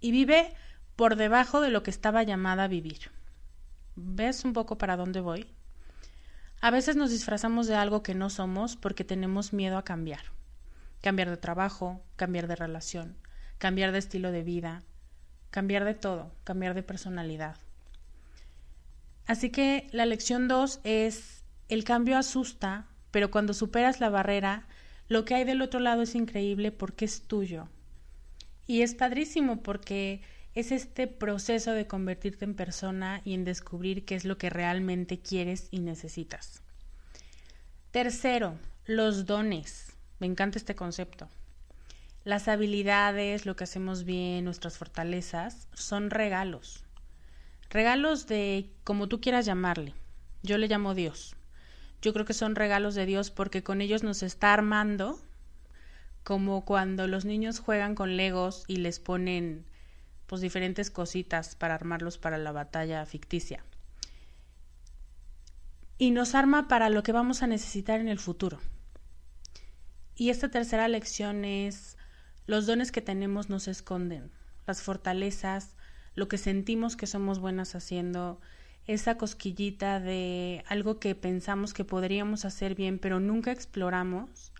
y 0.00 0.10
vive 0.10 0.54
por 0.96 1.16
debajo 1.16 1.60
de 1.60 1.70
lo 1.70 1.82
que 1.82 1.90
estaba 1.90 2.22
llamada 2.22 2.64
a 2.64 2.68
vivir. 2.68 3.10
¿Ves 3.94 4.44
un 4.44 4.52
poco 4.52 4.78
para 4.78 4.96
dónde 4.96 5.20
voy? 5.20 5.46
A 6.60 6.70
veces 6.70 6.96
nos 6.96 7.10
disfrazamos 7.10 7.66
de 7.66 7.76
algo 7.76 8.02
que 8.02 8.14
no 8.14 8.30
somos 8.30 8.76
porque 8.76 9.04
tenemos 9.04 9.52
miedo 9.52 9.76
a 9.76 9.84
cambiar. 9.84 10.32
Cambiar 11.02 11.28
de 11.28 11.36
trabajo, 11.36 12.02
cambiar 12.16 12.46
de 12.46 12.56
relación, 12.56 13.16
cambiar 13.58 13.92
de 13.92 13.98
estilo 13.98 14.32
de 14.32 14.42
vida, 14.42 14.82
cambiar 15.50 15.84
de 15.84 15.94
todo, 15.94 16.32
cambiar 16.44 16.74
de 16.74 16.82
personalidad. 16.82 17.56
Así 19.26 19.50
que 19.50 19.88
la 19.92 20.06
lección 20.06 20.48
2 20.48 20.80
es 20.84 21.44
el 21.68 21.84
cambio 21.84 22.16
asusta, 22.16 22.86
pero 23.10 23.30
cuando 23.30 23.54
superas 23.54 24.00
la 24.00 24.08
barrera, 24.08 24.66
lo 25.08 25.24
que 25.24 25.34
hay 25.34 25.44
del 25.44 25.62
otro 25.62 25.80
lado 25.80 26.02
es 26.02 26.14
increíble 26.14 26.72
porque 26.72 27.04
es 27.04 27.22
tuyo. 27.22 27.68
Y 28.66 28.82
es 28.82 28.94
padrísimo 28.94 29.62
porque 29.62 30.22
es 30.56 30.72
este 30.72 31.06
proceso 31.06 31.70
de 31.70 31.86
convertirte 31.86 32.44
en 32.44 32.54
persona 32.54 33.20
y 33.24 33.34
en 33.34 33.44
descubrir 33.44 34.04
qué 34.04 34.16
es 34.16 34.24
lo 34.24 34.36
que 34.38 34.50
realmente 34.50 35.20
quieres 35.20 35.68
y 35.70 35.78
necesitas. 35.78 36.62
Tercero, 37.92 38.58
los 38.84 39.24
dones. 39.26 39.92
Me 40.18 40.26
encanta 40.26 40.58
este 40.58 40.74
concepto. 40.74 41.28
Las 42.24 42.48
habilidades, 42.48 43.46
lo 43.46 43.54
que 43.54 43.64
hacemos 43.64 44.04
bien, 44.04 44.44
nuestras 44.44 44.76
fortalezas, 44.76 45.68
son 45.72 46.10
regalos. 46.10 46.82
Regalos 47.70 48.26
de 48.26 48.68
como 48.82 49.06
tú 49.06 49.20
quieras 49.20 49.46
llamarle. 49.46 49.94
Yo 50.42 50.58
le 50.58 50.66
llamo 50.66 50.94
Dios 50.94 51.36
yo 52.02 52.12
creo 52.12 52.24
que 52.24 52.34
son 52.34 52.54
regalos 52.54 52.94
de 52.94 53.06
Dios 53.06 53.30
porque 53.30 53.62
con 53.62 53.80
ellos 53.80 54.02
nos 54.02 54.22
está 54.22 54.52
armando, 54.52 55.18
como 56.22 56.64
cuando 56.64 57.06
los 57.08 57.24
niños 57.24 57.58
juegan 57.58 57.94
con 57.94 58.16
legos 58.16 58.64
y 58.68 58.76
les 58.76 59.00
ponen 59.00 59.64
pues 60.26 60.40
diferentes 60.40 60.90
cositas 60.90 61.54
para 61.54 61.74
armarlos 61.74 62.18
para 62.18 62.38
la 62.38 62.52
batalla 62.52 63.04
ficticia. 63.06 63.64
Y 65.98 66.10
nos 66.10 66.34
arma 66.34 66.68
para 66.68 66.90
lo 66.90 67.02
que 67.02 67.12
vamos 67.12 67.42
a 67.42 67.46
necesitar 67.46 68.00
en 68.00 68.08
el 68.08 68.18
futuro. 68.18 68.58
Y 70.14 70.30
esta 70.30 70.50
tercera 70.50 70.88
lección 70.88 71.44
es, 71.44 71.96
los 72.46 72.66
dones 72.66 72.92
que 72.92 73.02
tenemos 73.02 73.48
nos 73.48 73.68
esconden, 73.68 74.30
las 74.66 74.82
fortalezas, 74.82 75.76
lo 76.14 76.28
que 76.28 76.38
sentimos 76.38 76.96
que 76.96 77.06
somos 77.06 77.38
buenas 77.38 77.74
haciendo, 77.74 78.40
esa 78.86 79.18
cosquillita 79.18 80.00
de 80.00 80.64
algo 80.68 80.98
que 80.98 81.14
pensamos 81.14 81.74
que 81.74 81.84
podríamos 81.84 82.44
hacer 82.44 82.74
bien, 82.74 82.98
pero 82.98 83.20
nunca 83.20 83.52
exploramos, 83.52 84.52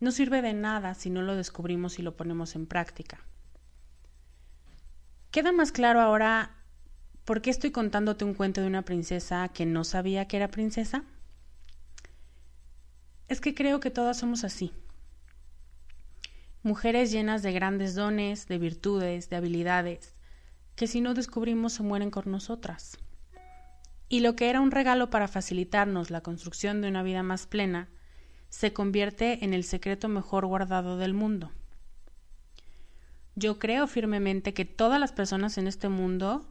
no 0.00 0.10
sirve 0.10 0.42
de 0.42 0.52
nada 0.52 0.94
si 0.94 1.08
no 1.08 1.22
lo 1.22 1.36
descubrimos 1.36 1.98
y 1.98 2.02
lo 2.02 2.16
ponemos 2.16 2.54
en 2.54 2.66
práctica. 2.66 3.24
¿Queda 5.36 5.52
más 5.52 5.70
claro 5.70 6.00
ahora 6.00 6.50
por 7.26 7.42
qué 7.42 7.50
estoy 7.50 7.70
contándote 7.70 8.24
un 8.24 8.32
cuento 8.32 8.62
de 8.62 8.68
una 8.68 8.86
princesa 8.86 9.46
que 9.48 9.66
no 9.66 9.84
sabía 9.84 10.26
que 10.26 10.38
era 10.38 10.48
princesa? 10.48 11.04
Es 13.28 13.42
que 13.42 13.54
creo 13.54 13.78
que 13.78 13.90
todas 13.90 14.18
somos 14.18 14.44
así. 14.44 14.72
Mujeres 16.62 17.12
llenas 17.12 17.42
de 17.42 17.52
grandes 17.52 17.94
dones, 17.94 18.48
de 18.48 18.56
virtudes, 18.56 19.28
de 19.28 19.36
habilidades, 19.36 20.14
que 20.74 20.86
si 20.86 21.02
no 21.02 21.12
descubrimos 21.12 21.74
se 21.74 21.82
mueren 21.82 22.10
con 22.10 22.30
nosotras. 22.30 22.96
Y 24.08 24.20
lo 24.20 24.36
que 24.36 24.48
era 24.48 24.62
un 24.62 24.70
regalo 24.70 25.10
para 25.10 25.28
facilitarnos 25.28 26.10
la 26.10 26.22
construcción 26.22 26.80
de 26.80 26.88
una 26.88 27.02
vida 27.02 27.22
más 27.22 27.46
plena, 27.46 27.90
se 28.48 28.72
convierte 28.72 29.44
en 29.44 29.52
el 29.52 29.64
secreto 29.64 30.08
mejor 30.08 30.46
guardado 30.46 30.96
del 30.96 31.12
mundo. 31.12 31.52
Yo 33.38 33.58
creo 33.58 33.86
firmemente 33.86 34.54
que 34.54 34.64
todas 34.64 34.98
las 34.98 35.12
personas 35.12 35.58
en 35.58 35.66
este 35.66 35.90
mundo 35.90 36.48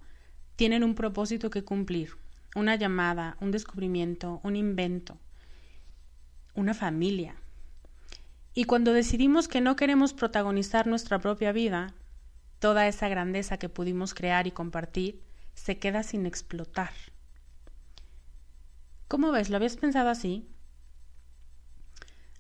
tienen 0.56 0.84
un 0.84 0.94
propósito 0.94 1.50
que 1.50 1.64
cumplir, 1.64 2.12
una 2.56 2.76
llamada, 2.76 3.38
un 3.42 3.50
descubrimiento, 3.50 4.40
un 4.44 4.56
invento, 4.56 5.18
una 6.54 6.76
familia. 6.76 7.36
Y 8.54 8.66
cuando 8.66 8.94
decidimos 8.94 9.48
que 9.48 9.62
no 9.62 9.76
queremos 9.76 10.14
protagonizar 10.14 10.86
nuestra 10.86 11.20
propia 11.20 11.52
vida, 11.52 11.94
toda 12.60 12.88
esa 12.88 13.10
grandeza 13.10 13.58
que 13.58 13.68
pudimos 13.68 14.14
crear 14.14 14.46
y 14.46 14.52
compartir 14.52 15.24
se 15.56 15.80
queda 15.80 16.04
sin 16.04 16.28
explotar. 16.28 16.92
¿Cómo 19.08 19.32
ves? 19.32 19.50
¿Lo 19.50 19.58
habías 19.58 19.76
pensado 19.76 20.10
así? 20.10 20.48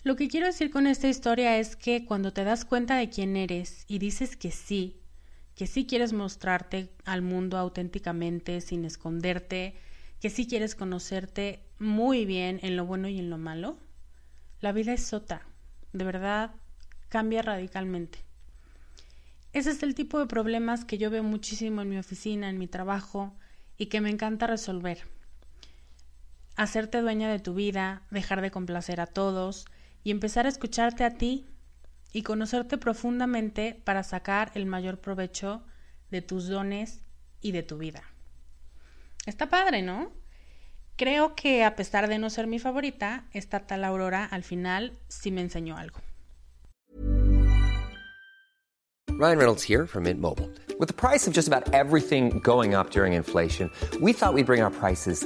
Lo 0.06 0.16
que 0.16 0.28
quiero 0.28 0.46
decir 0.46 0.70
con 0.70 0.86
esta 0.86 1.08
historia 1.08 1.58
es 1.58 1.76
que 1.76 2.06
cuando 2.06 2.32
te 2.32 2.44
das 2.44 2.64
cuenta 2.64 2.96
de 2.96 3.10
quién 3.10 3.36
eres 3.36 3.86
y 3.88 3.98
dices 3.98 4.38
que 4.38 4.52
sí, 4.52 5.02
que 5.56 5.66
sí 5.66 5.88
quieres 5.88 6.14
mostrarte 6.14 6.92
al 7.06 7.24
mundo 7.24 7.58
auténticamente, 7.58 8.62
sin 8.62 8.86
esconderte, 8.86 9.74
que 10.22 10.30
sí 10.30 10.46
quieres 10.46 10.76
conocerte 10.76 11.64
muy 11.80 12.26
bien 12.26 12.60
en 12.62 12.78
lo 12.78 12.86
bueno 12.86 13.08
y 13.08 13.18
en 13.18 13.32
lo 13.32 13.40
malo, 13.40 13.80
la 14.62 14.74
vida 14.74 14.94
es 14.94 15.04
sota, 15.04 15.42
de 15.92 16.06
verdad 16.06 16.52
cambia 17.10 17.42
radicalmente. 17.42 18.20
Ese 19.54 19.72
es 19.72 19.82
el 19.82 19.96
tipo 19.96 20.20
de 20.20 20.28
problemas 20.28 20.86
que 20.86 21.00
yo 21.00 21.10
veo 21.10 21.24
muchísimo 21.24 21.82
en 21.82 21.90
mi 21.90 21.98
oficina, 21.98 22.52
en 22.52 22.60
mi 22.60 22.68
trabajo, 22.68 23.34
y 23.76 23.88
que 23.88 24.02
me 24.02 24.12
encanta 24.12 24.46
resolver. 24.46 25.00
Hacerte 26.58 27.02
dueña 27.02 27.28
de 27.28 27.40
tu 27.40 27.56
vida, 27.56 28.04
dejar 28.12 28.42
de 28.42 28.52
complacer 28.52 29.02
a 29.02 29.08
todos 29.08 29.66
y 30.06 30.12
empezar 30.12 30.46
a 30.46 30.50
escucharte 30.50 31.04
a 31.04 31.16
ti 31.18 31.48
y 32.14 32.22
conocerte 32.22 32.78
profundamente 32.78 33.82
para 33.84 34.04
sacar 34.04 34.52
el 34.54 34.68
mayor 34.68 35.00
provecho 35.00 35.66
de 36.12 36.22
tus 36.22 36.48
dones 36.48 37.02
y 37.42 37.52
de 37.52 37.64
tu 37.64 37.80
vida. 37.80 38.04
Está 39.26 39.50
padre, 39.50 39.82
¿no? 39.82 40.14
Creo 40.96 41.36
que 41.36 41.64
a 41.64 41.76
pesar 41.76 42.08
de 42.08 42.20
no 42.20 42.30
ser 42.30 42.46
mi 42.46 42.60
favorita, 42.60 43.26
esta 43.34 43.66
tal 43.66 43.84
Aurora 43.84 44.24
al 44.24 44.44
final 44.44 44.98
sí 45.10 45.32
me 45.32 45.42
enseñó 45.42 45.76
algo. 45.76 46.00
Ryan 49.18 49.40
Reynolds 49.40 49.64
here 49.64 49.88
from 49.88 50.04
Mint 50.04 50.22
Mobile. 50.22 50.52
With 50.78 50.88
the 50.88 50.94
price 50.94 51.26
of 51.26 51.34
just 51.34 51.48
about 51.48 51.74
everything 51.74 52.40
going 52.44 52.76
up 52.76 52.92
during 52.92 53.14
inflation, 53.14 53.72
we 54.02 54.14
thought 54.14 54.36
we'd 54.36 54.46
bring 54.46 54.62
our 54.62 54.72
prices 54.72 55.26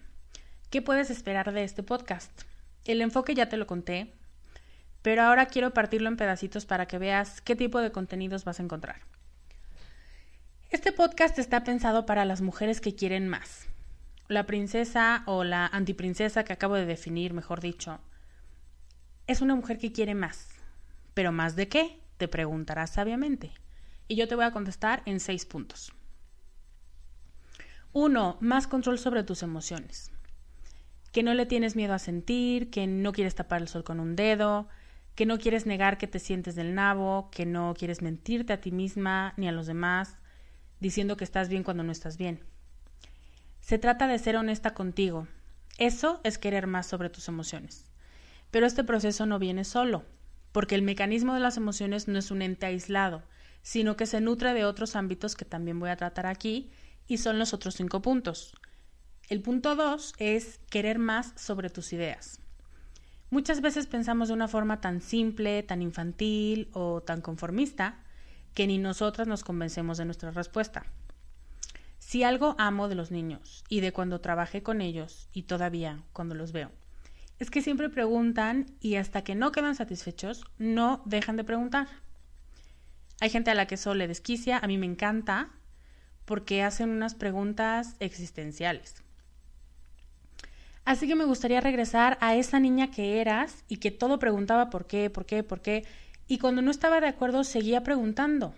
qué 0.71 0.81
puedes 0.81 1.11
esperar 1.11 1.51
de 1.51 1.65
este 1.65 1.83
podcast. 1.83 2.31
El 2.85 3.01
enfoque 3.01 3.35
ya 3.35 3.49
te 3.49 3.57
lo 3.57 3.67
conté, 3.67 4.13
pero 5.01 5.21
ahora 5.21 5.47
quiero 5.47 5.73
partirlo 5.73 6.07
en 6.07 6.15
pedacitos 6.15 6.65
para 6.65 6.87
que 6.87 6.97
veas 6.97 7.41
qué 7.41 7.57
tipo 7.57 7.79
de 7.79 7.91
contenidos 7.91 8.45
vas 8.45 8.59
a 8.59 8.63
encontrar. 8.63 9.01
Este 10.69 10.93
podcast 10.93 11.37
está 11.37 11.65
pensado 11.65 12.05
para 12.05 12.23
las 12.23 12.39
mujeres 12.39 12.79
que 12.79 12.95
quieren 12.95 13.27
más. 13.27 13.67
La 14.29 14.45
princesa 14.45 15.23
o 15.25 15.43
la 15.43 15.67
antiprincesa 15.67 16.45
que 16.45 16.53
acabo 16.53 16.75
de 16.75 16.85
definir, 16.85 17.33
mejor 17.33 17.59
dicho, 17.59 17.99
es 19.27 19.41
una 19.41 19.55
mujer 19.55 19.77
que 19.77 19.91
quiere 19.91 20.15
más. 20.15 20.47
¿Pero 21.13 21.33
más 21.33 21.57
de 21.57 21.67
qué? 21.67 21.99
Te 22.15 22.29
preguntarás 22.29 22.91
sabiamente. 22.91 23.51
Y 24.07 24.15
yo 24.15 24.29
te 24.29 24.35
voy 24.35 24.45
a 24.45 24.51
contestar 24.51 25.03
en 25.05 25.19
seis 25.19 25.45
puntos. 25.45 25.91
Uno, 27.91 28.37
más 28.39 28.67
control 28.67 28.97
sobre 28.99 29.23
tus 29.23 29.43
emociones. 29.43 30.11
Que 31.11 31.23
no 31.23 31.33
le 31.33 31.45
tienes 31.45 31.75
miedo 31.75 31.93
a 31.93 31.99
sentir, 31.99 32.69
que 32.69 32.87
no 32.87 33.11
quieres 33.11 33.35
tapar 33.35 33.61
el 33.61 33.67
sol 33.67 33.83
con 33.83 33.99
un 33.99 34.15
dedo, 34.15 34.67
que 35.15 35.25
no 35.25 35.37
quieres 35.37 35.65
negar 35.65 35.97
que 35.97 36.07
te 36.07 36.19
sientes 36.19 36.55
del 36.55 36.73
nabo, 36.73 37.29
que 37.31 37.45
no 37.45 37.73
quieres 37.77 38.01
mentirte 38.01 38.53
a 38.53 38.61
ti 38.61 38.71
misma 38.71 39.33
ni 39.37 39.47
a 39.47 39.51
los 39.51 39.67
demás, 39.67 40.17
diciendo 40.79 41.17
que 41.17 41.23
estás 41.23 41.49
bien 41.49 41.63
cuando 41.63 41.83
no 41.83 41.91
estás 41.91 42.17
bien. 42.17 42.39
Se 43.59 43.77
trata 43.77 44.07
de 44.07 44.19
ser 44.19 44.35
honesta 44.37 44.73
contigo. 44.73 45.27
Eso 45.77 46.21
es 46.23 46.37
querer 46.37 46.67
más 46.67 46.87
sobre 46.87 47.09
tus 47.09 47.27
emociones. 47.27 47.85
Pero 48.49 48.65
este 48.65 48.83
proceso 48.83 49.25
no 49.25 49.39
viene 49.39 49.63
solo, 49.63 50.03
porque 50.51 50.75
el 50.75 50.81
mecanismo 50.81 51.33
de 51.33 51.39
las 51.39 51.57
emociones 51.57 52.07
no 52.07 52.19
es 52.19 52.31
un 52.31 52.41
ente 52.41 52.65
aislado, 52.65 53.23
sino 53.61 53.95
que 53.95 54.05
se 54.05 54.21
nutre 54.21 54.53
de 54.53 54.65
otros 54.65 54.95
ámbitos 54.95 55.35
que 55.35 55.45
también 55.45 55.79
voy 55.79 55.89
a 55.89 55.95
tratar 55.95 56.25
aquí 56.25 56.71
y 57.07 57.17
son 57.17 57.39
los 57.39 57.53
otros 57.53 57.75
cinco 57.75 58.01
puntos. 58.01 58.53
El 59.31 59.41
punto 59.41 59.77
dos 59.77 60.13
es 60.17 60.59
querer 60.69 60.99
más 60.99 61.31
sobre 61.37 61.69
tus 61.69 61.93
ideas. 61.93 62.41
Muchas 63.29 63.61
veces 63.61 63.87
pensamos 63.87 64.27
de 64.27 64.33
una 64.33 64.49
forma 64.49 64.81
tan 64.81 64.99
simple, 64.99 65.63
tan 65.63 65.81
infantil 65.81 66.67
o 66.73 66.99
tan 66.99 67.21
conformista 67.21 67.95
que 68.53 68.67
ni 68.67 68.77
nosotras 68.77 69.29
nos 69.29 69.45
convencemos 69.45 69.97
de 69.97 70.03
nuestra 70.03 70.31
respuesta. 70.31 70.85
Si 71.97 72.23
algo 72.23 72.57
amo 72.57 72.89
de 72.89 72.95
los 72.95 73.09
niños 73.09 73.63
y 73.69 73.79
de 73.79 73.93
cuando 73.93 74.19
trabajé 74.19 74.63
con 74.63 74.81
ellos 74.81 75.29
y 75.31 75.43
todavía 75.43 76.03
cuando 76.11 76.35
los 76.35 76.51
veo, 76.51 76.69
es 77.39 77.49
que 77.49 77.61
siempre 77.61 77.87
preguntan 77.87 78.65
y 78.81 78.95
hasta 78.95 79.23
que 79.23 79.35
no 79.35 79.53
quedan 79.53 79.75
satisfechos, 79.75 80.43
no 80.57 81.03
dejan 81.05 81.37
de 81.37 81.45
preguntar. 81.45 81.87
Hay 83.21 83.29
gente 83.29 83.49
a 83.49 83.55
la 83.55 83.65
que 83.65 83.75
eso 83.75 83.95
le 83.95 84.09
desquicia, 84.09 84.57
a 84.57 84.67
mí 84.67 84.77
me 84.77 84.87
encanta, 84.87 85.51
porque 86.25 86.63
hacen 86.63 86.89
unas 86.89 87.15
preguntas 87.15 87.95
existenciales. 88.01 89.01
Así 90.83 91.07
que 91.07 91.15
me 91.15 91.25
gustaría 91.25 91.61
regresar 91.61 92.17
a 92.21 92.35
esa 92.35 92.59
niña 92.59 92.91
que 92.91 93.21
eras 93.21 93.63
y 93.67 93.77
que 93.77 93.91
todo 93.91 94.19
preguntaba 94.19 94.69
por 94.69 94.87
qué, 94.87 95.09
por 95.09 95.25
qué, 95.25 95.43
por 95.43 95.61
qué, 95.61 95.85
y 96.27 96.37
cuando 96.37 96.61
no 96.61 96.71
estaba 96.71 97.01
de 97.01 97.07
acuerdo 97.07 97.43
seguía 97.43 97.83
preguntando. 97.83 98.55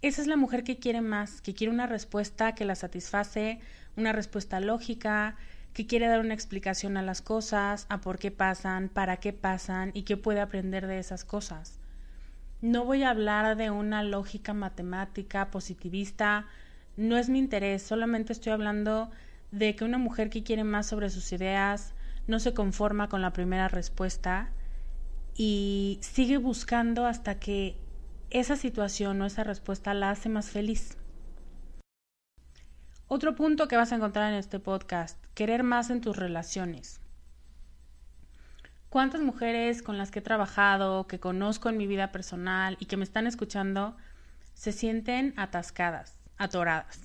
Esa 0.00 0.20
es 0.20 0.28
la 0.28 0.36
mujer 0.36 0.64
que 0.64 0.78
quiere 0.78 1.00
más, 1.00 1.40
que 1.40 1.54
quiere 1.54 1.72
una 1.72 1.86
respuesta 1.86 2.54
que 2.54 2.64
la 2.64 2.74
satisface, 2.74 3.58
una 3.96 4.12
respuesta 4.12 4.60
lógica, 4.60 5.36
que 5.72 5.86
quiere 5.86 6.06
dar 6.06 6.20
una 6.20 6.34
explicación 6.34 6.96
a 6.96 7.02
las 7.02 7.20
cosas, 7.20 7.86
a 7.88 8.00
por 8.00 8.18
qué 8.18 8.30
pasan, 8.30 8.88
para 8.88 9.16
qué 9.16 9.32
pasan 9.32 9.90
y 9.92 10.02
qué 10.02 10.16
puede 10.16 10.40
aprender 10.40 10.86
de 10.86 10.98
esas 10.98 11.24
cosas. 11.24 11.78
No 12.60 12.84
voy 12.84 13.02
a 13.02 13.10
hablar 13.10 13.56
de 13.56 13.70
una 13.70 14.02
lógica 14.02 14.54
matemática 14.54 15.50
positivista, 15.50 16.46
no 16.96 17.16
es 17.16 17.28
mi 17.28 17.38
interés, 17.38 17.82
solamente 17.82 18.32
estoy 18.32 18.52
hablando 18.52 19.10
de 19.54 19.76
que 19.76 19.84
una 19.84 19.98
mujer 19.98 20.30
que 20.30 20.42
quiere 20.42 20.64
más 20.64 20.86
sobre 20.86 21.10
sus 21.10 21.32
ideas 21.32 21.94
no 22.26 22.40
se 22.40 22.54
conforma 22.54 23.08
con 23.08 23.22
la 23.22 23.32
primera 23.32 23.68
respuesta 23.68 24.50
y 25.36 25.98
sigue 26.02 26.38
buscando 26.38 27.06
hasta 27.06 27.38
que 27.38 27.76
esa 28.30 28.56
situación 28.56 29.22
o 29.22 29.26
esa 29.26 29.44
respuesta 29.44 29.94
la 29.94 30.10
hace 30.10 30.28
más 30.28 30.50
feliz. 30.50 30.96
Otro 33.06 33.36
punto 33.36 33.68
que 33.68 33.76
vas 33.76 33.92
a 33.92 33.96
encontrar 33.96 34.32
en 34.32 34.38
este 34.38 34.58
podcast, 34.58 35.24
querer 35.34 35.62
más 35.62 35.90
en 35.90 36.00
tus 36.00 36.16
relaciones. 36.16 37.00
¿Cuántas 38.88 39.20
mujeres 39.20 39.82
con 39.82 39.98
las 39.98 40.10
que 40.10 40.18
he 40.18 40.22
trabajado, 40.22 41.06
que 41.06 41.20
conozco 41.20 41.68
en 41.68 41.76
mi 41.76 41.86
vida 41.86 42.10
personal 42.10 42.76
y 42.80 42.86
que 42.86 42.96
me 42.96 43.04
están 43.04 43.28
escuchando, 43.28 43.96
se 44.54 44.72
sienten 44.72 45.32
atascadas, 45.36 46.18
atoradas? 46.38 47.03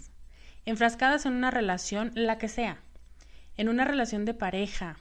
Enfrascadas 0.69 1.25
en 1.25 1.33
una 1.33 1.51
relación, 1.51 2.11
la 2.15 2.37
que 2.37 2.47
sea, 2.47 2.79
en 3.57 3.69
una 3.69 3.85
relación 3.85 4.25
de 4.25 4.33
pareja, 4.33 4.97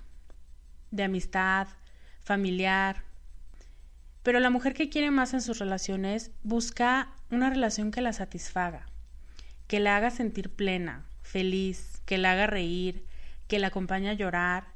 de 0.90 1.04
amistad, 1.04 1.68
familiar. 2.22 3.04
Pero 4.22 4.40
la 4.40 4.50
mujer 4.50 4.74
que 4.74 4.88
quiere 4.88 5.10
más 5.10 5.34
en 5.34 5.42
sus 5.42 5.58
relaciones 5.58 6.30
busca 6.42 7.10
una 7.30 7.50
relación 7.50 7.90
que 7.90 8.00
la 8.00 8.12
satisfaga, 8.12 8.86
que 9.66 9.80
la 9.80 9.96
haga 9.96 10.10
sentir 10.10 10.50
plena, 10.50 11.06
feliz, 11.22 12.02
que 12.04 12.18
la 12.18 12.32
haga 12.32 12.46
reír, 12.46 13.04
que 13.46 13.58
la 13.58 13.68
acompañe 13.68 14.10
a 14.10 14.14
llorar, 14.14 14.68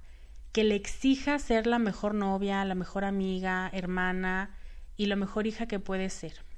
que 0.52 0.64
le 0.64 0.74
exija 0.74 1.38
ser 1.38 1.66
la 1.66 1.78
mejor 1.78 2.14
novia, 2.14 2.64
la 2.64 2.74
mejor 2.74 3.04
amiga, 3.04 3.70
hermana 3.72 4.50
y 4.96 5.06
la 5.06 5.16
mejor 5.16 5.46
hija 5.46 5.66
que 5.66 5.80
puede 5.80 6.10
ser 6.10 6.51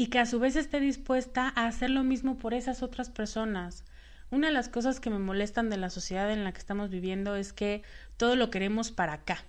y 0.00 0.06
que 0.06 0.18
a 0.18 0.24
su 0.24 0.38
vez 0.38 0.56
esté 0.56 0.80
dispuesta 0.80 1.52
a 1.54 1.66
hacer 1.66 1.90
lo 1.90 2.04
mismo 2.04 2.38
por 2.38 2.54
esas 2.54 2.82
otras 2.82 3.10
personas. 3.10 3.84
Una 4.30 4.46
de 4.46 4.54
las 4.54 4.70
cosas 4.70 4.98
que 4.98 5.10
me 5.10 5.18
molestan 5.18 5.68
de 5.68 5.76
la 5.76 5.90
sociedad 5.90 6.32
en 6.32 6.42
la 6.42 6.52
que 6.52 6.58
estamos 6.58 6.88
viviendo 6.88 7.36
es 7.36 7.52
que 7.52 7.82
todo 8.16 8.34
lo 8.34 8.48
queremos 8.48 8.92
para 8.92 9.12
acá 9.12 9.44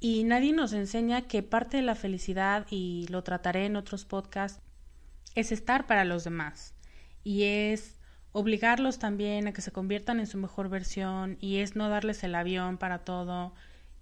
Y 0.00 0.24
nadie 0.24 0.52
nos 0.52 0.74
enseña 0.74 1.22
que 1.22 1.42
parte 1.42 1.78
de 1.78 1.82
la 1.82 1.94
felicidad, 1.94 2.66
y 2.68 3.06
lo 3.08 3.24
trataré 3.24 3.64
en 3.64 3.76
otros 3.76 4.04
podcasts, 4.04 4.60
es 5.34 5.50
estar 5.50 5.86
para 5.86 6.04
los 6.04 6.24
demás. 6.24 6.74
Y 7.24 7.44
es 7.44 7.98
obligarlos 8.32 8.98
también 8.98 9.46
a 9.48 9.54
que 9.54 9.62
se 9.62 9.72
conviertan 9.72 10.20
en 10.20 10.26
su 10.26 10.36
mejor 10.36 10.68
versión. 10.68 11.38
Y 11.40 11.60
es 11.60 11.74
no 11.74 11.88
darles 11.88 12.22
el 12.22 12.34
avión 12.34 12.76
para 12.76 12.98
todo. 12.98 13.54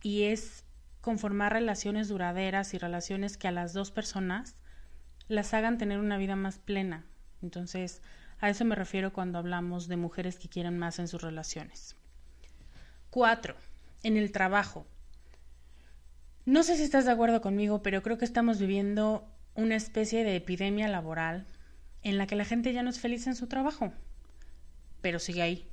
Y 0.02 0.24
es 0.24 0.64
conformar 1.00 1.52
relaciones 1.52 2.08
duraderas 2.08 2.74
y 2.74 2.78
relaciones 2.78 3.36
que 3.36 3.46
a 3.46 3.52
las 3.52 3.74
dos 3.74 3.92
personas 3.92 4.56
las 5.28 5.54
hagan 5.54 5.78
tener 5.78 5.98
una 5.98 6.18
vida 6.18 6.36
más 6.36 6.58
plena. 6.58 7.04
Entonces, 7.42 8.02
a 8.40 8.50
eso 8.50 8.64
me 8.64 8.74
refiero 8.74 9.12
cuando 9.12 9.38
hablamos 9.38 9.88
de 9.88 9.96
mujeres 9.96 10.38
que 10.38 10.48
quieren 10.48 10.78
más 10.78 10.98
en 10.98 11.08
sus 11.08 11.22
relaciones. 11.22 11.96
Cuatro, 13.10 13.56
en 14.02 14.16
el 14.16 14.30
trabajo. 14.32 14.86
No 16.44 16.62
sé 16.62 16.76
si 16.76 16.82
estás 16.82 17.06
de 17.06 17.12
acuerdo 17.12 17.40
conmigo, 17.40 17.82
pero 17.82 18.02
creo 18.02 18.18
que 18.18 18.24
estamos 18.24 18.58
viviendo 18.58 19.26
una 19.54 19.74
especie 19.74 20.22
de 20.22 20.36
epidemia 20.36 20.86
laboral 20.86 21.46
en 22.02 22.18
la 22.18 22.26
que 22.26 22.36
la 22.36 22.44
gente 22.44 22.72
ya 22.72 22.82
no 22.82 22.90
es 22.90 23.00
feliz 23.00 23.26
en 23.26 23.34
su 23.34 23.48
trabajo, 23.48 23.92
pero 25.00 25.18
sigue 25.18 25.42
ahí. 25.42 25.68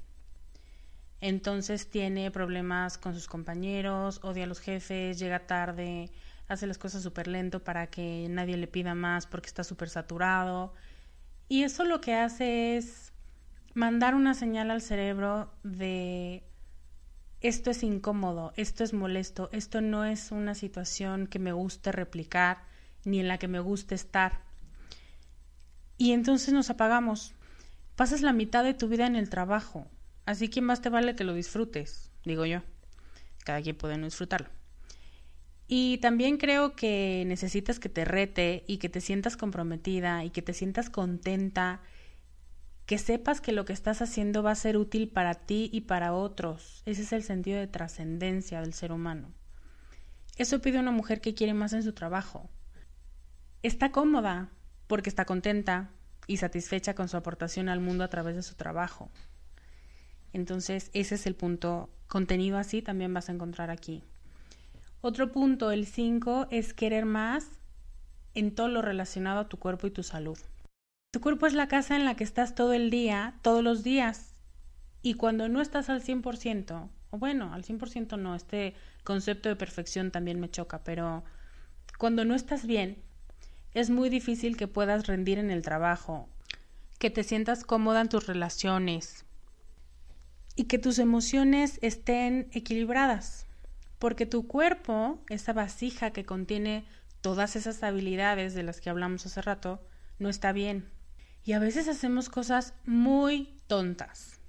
Entonces 1.22 1.90
tiene 1.90 2.32
problemas 2.32 2.98
con 2.98 3.14
sus 3.14 3.28
compañeros, 3.28 4.20
odia 4.24 4.46
a 4.46 4.48
los 4.48 4.60
jefes, 4.60 5.20
llega 5.20 5.46
tarde, 5.46 6.10
hace 6.48 6.68
las 6.68 6.78
cosas 6.78 7.04
súper 7.04 7.28
lento 7.28 7.64
para 7.64 7.88
que 7.88 8.28
nadie 8.30 8.58
le 8.58 8.68
pida 8.68 8.96
más 8.96 9.28
porque 9.28 9.48
está 9.48 9.64
súper 9.64 9.90
saturado. 9.90 10.74
Y 11.50 11.64
eso 11.64 11.84
lo 11.84 12.02
que 12.02 12.16
hace 12.16 12.78
es 12.78 13.14
mandar 13.74 14.16
una 14.16 14.34
señal 14.34 14.72
al 14.72 14.82
cerebro 14.82 15.54
de 15.64 16.44
esto 17.42 17.72
es 17.72 17.84
incómodo, 17.84 18.54
esto 18.56 18.84
es 18.84 18.94
molesto, 18.94 19.50
esto 19.52 19.82
no 19.82 20.06
es 20.06 20.32
una 20.32 20.56
situación 20.56 21.28
que 21.28 21.40
me 21.40 21.52
guste 21.52 21.92
replicar 21.92 22.64
ni 23.04 23.20
en 23.20 23.28
la 23.28 23.38
que 23.38 23.50
me 23.50 23.60
guste 23.60 23.96
estar. 23.96 24.40
Y 25.98 26.14
entonces 26.14 26.54
nos 26.54 26.70
apagamos. 26.70 27.34
Pasas 27.96 28.22
la 28.22 28.34
mitad 28.34 28.64
de 28.64 28.74
tu 28.74 28.88
vida 28.88 29.06
en 29.06 29.16
el 29.16 29.30
trabajo, 29.30 29.88
así 30.26 30.48
que 30.48 30.62
más 30.62 30.82
te 30.82 30.90
vale 30.90 31.16
que 31.16 31.26
lo 31.26 31.34
disfrutes, 31.34 32.12
digo 32.24 32.46
yo. 32.46 32.62
Cada 33.44 33.62
quien 33.62 33.76
puede 33.76 33.98
no 33.98 34.06
disfrutarlo. 34.06 34.50
Y 35.76 35.98
también 35.98 36.38
creo 36.38 36.76
que 36.76 37.24
necesitas 37.26 37.80
que 37.80 37.90
te 37.90 38.06
rete 38.06 38.64
y 38.68 38.78
que 38.78 38.90
te 38.90 39.02
sientas 39.02 39.36
comprometida 39.36 40.24
y 40.24 40.30
que 40.30 40.44
te 40.44 40.54
sientas 40.54 40.92
contenta 40.92 41.82
que 42.86 43.00
sepas 43.00 43.42
que 43.42 43.54
lo 43.54 43.66
que 43.66 43.74
estás 43.74 44.04
haciendo 44.04 44.44
va 44.44 44.52
a 44.52 44.56
ser 44.56 44.78
útil 44.78 45.10
para 45.10 45.34
ti 45.34 45.72
y 45.74 45.82
para 45.82 46.14
otros. 46.14 46.84
Ese 46.86 47.02
es 47.02 47.12
el 47.12 47.24
sentido 47.24 47.58
de 47.58 47.66
trascendencia 47.66 48.62
del 48.62 48.76
ser 48.76 48.92
humano. 48.92 49.34
Eso 50.38 50.62
pide 50.62 50.78
una 50.78 50.92
mujer 50.92 51.22
que 51.22 51.34
quiere 51.34 51.56
más 51.56 51.74
en 51.74 51.82
su 51.82 51.94
trabajo. 51.94 52.52
Está 53.64 53.92
cómoda 53.92 54.52
porque 54.86 55.10
está 55.10 55.26
contenta 55.26 55.90
y 56.28 56.38
satisfecha 56.38 56.94
con 56.94 57.10
su 57.10 57.18
aportación 57.18 57.68
al 57.68 57.80
mundo 57.80 58.04
a 58.04 58.10
través 58.10 58.36
de 58.36 58.44
su 58.44 58.54
trabajo. 58.54 59.10
Entonces, 60.34 60.92
ese 60.94 61.16
es 61.16 61.26
el 61.26 61.34
punto. 61.34 61.90
Contenido 62.06 62.60
así 62.60 62.84
también 62.84 63.12
vas 63.12 63.30
a 63.30 63.32
encontrar 63.32 63.72
aquí. 63.72 64.04
Otro 65.06 65.34
punto, 65.34 65.72
el 65.72 65.86
5, 65.86 66.48
es 66.50 66.74
querer 66.74 67.04
más 67.04 67.50
en 68.36 68.56
todo 68.56 68.70
lo 68.70 68.82
relacionado 68.82 69.42
a 69.42 69.50
tu 69.50 69.60
cuerpo 69.60 69.86
y 69.86 69.92
tu 69.92 70.02
salud. 70.02 70.38
Tu 71.12 71.20
cuerpo 71.20 71.46
es 71.46 71.54
la 71.54 71.68
casa 71.68 71.98
en 71.98 72.06
la 72.06 72.16
que 72.16 72.24
estás 72.24 72.56
todo 72.56 72.72
el 72.72 72.90
día, 72.90 73.36
todos 73.42 73.62
los 73.62 73.84
días. 73.84 74.34
Y 75.02 75.16
cuando 75.16 75.50
no 75.50 75.60
estás 75.60 75.90
al 75.90 76.02
100%, 76.02 76.88
o 77.10 77.18
bueno, 77.18 77.54
al 77.54 77.66
100% 77.66 78.18
no, 78.18 78.34
este 78.34 78.76
concepto 79.04 79.50
de 79.50 79.58
perfección 79.58 80.10
también 80.10 80.40
me 80.40 80.50
choca, 80.50 80.86
pero 80.86 81.26
cuando 81.98 82.24
no 82.24 82.34
estás 82.34 82.66
bien, 82.66 82.96
es 83.74 83.90
muy 83.90 84.08
difícil 84.08 84.56
que 84.56 84.70
puedas 84.70 85.06
rendir 85.06 85.38
en 85.38 85.52
el 85.52 85.64
trabajo, 85.64 86.30
que 86.98 87.10
te 87.10 87.26
sientas 87.26 87.66
cómoda 87.66 88.00
en 88.00 88.08
tus 88.08 88.26
relaciones 88.26 89.26
y 90.56 90.64
que 90.64 90.80
tus 90.80 90.98
emociones 90.98 91.78
estén 91.82 92.48
equilibradas, 92.54 93.48
porque 94.04 94.26
tu 94.26 94.50
cuerpo, 94.50 95.24
esa 95.30 95.54
vasija 95.54 96.12
que 96.12 96.26
contiene 96.26 96.86
todas 97.22 97.56
esas 97.56 97.84
habilidades 97.84 98.54
de 98.54 98.62
las 98.62 98.82
que 98.82 98.90
hablamos 98.90 99.26
hace 99.26 99.42
rato, 99.42 99.80
no 100.20 100.28
está 100.28 100.52
bien. 100.52 100.90
Y 101.46 101.54
a 101.54 101.60
veces 101.60 101.88
hacemos 101.88 102.28
cosas 102.28 102.74
muy 102.86 103.62
tontas. 103.68 104.42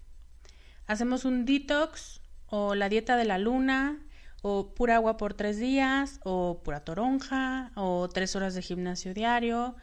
Hacemos 0.89 1.25
un 1.25 1.45
detox 1.45 2.21
o 2.49 2.75
la 2.75 2.89
dieta 2.89 3.17
de 3.17 3.27
la 3.27 3.39
luna 3.39 4.01
o 4.43 4.75
pura 4.75 4.97
agua 4.97 5.17
por 5.17 5.35
tres 5.35 5.61
días 5.61 6.19
o 6.25 6.61
pura 6.65 6.81
toronja 6.81 7.71
o 7.77 8.09
tres 8.09 8.35
horas 8.35 8.55
de 8.57 8.63
gimnasio 8.63 9.15
diario 9.15 9.77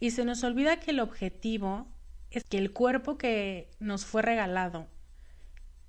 y 0.00 0.10
se 0.10 0.24
nos 0.24 0.42
olvida 0.42 0.80
que 0.80 0.90
el 0.90 0.98
objetivo 0.98 1.86
es 2.32 2.42
que 2.42 2.58
el 2.58 2.72
cuerpo 2.72 3.16
que 3.16 3.70
nos 3.78 4.04
fue 4.06 4.22
regalado 4.22 4.88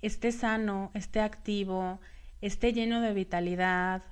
esté 0.00 0.30
sano, 0.30 0.92
esté 0.94 1.18
activo, 1.18 1.98
esté 2.40 2.72
lleno 2.72 3.00
de 3.00 3.12
vitalidad, 3.12 4.02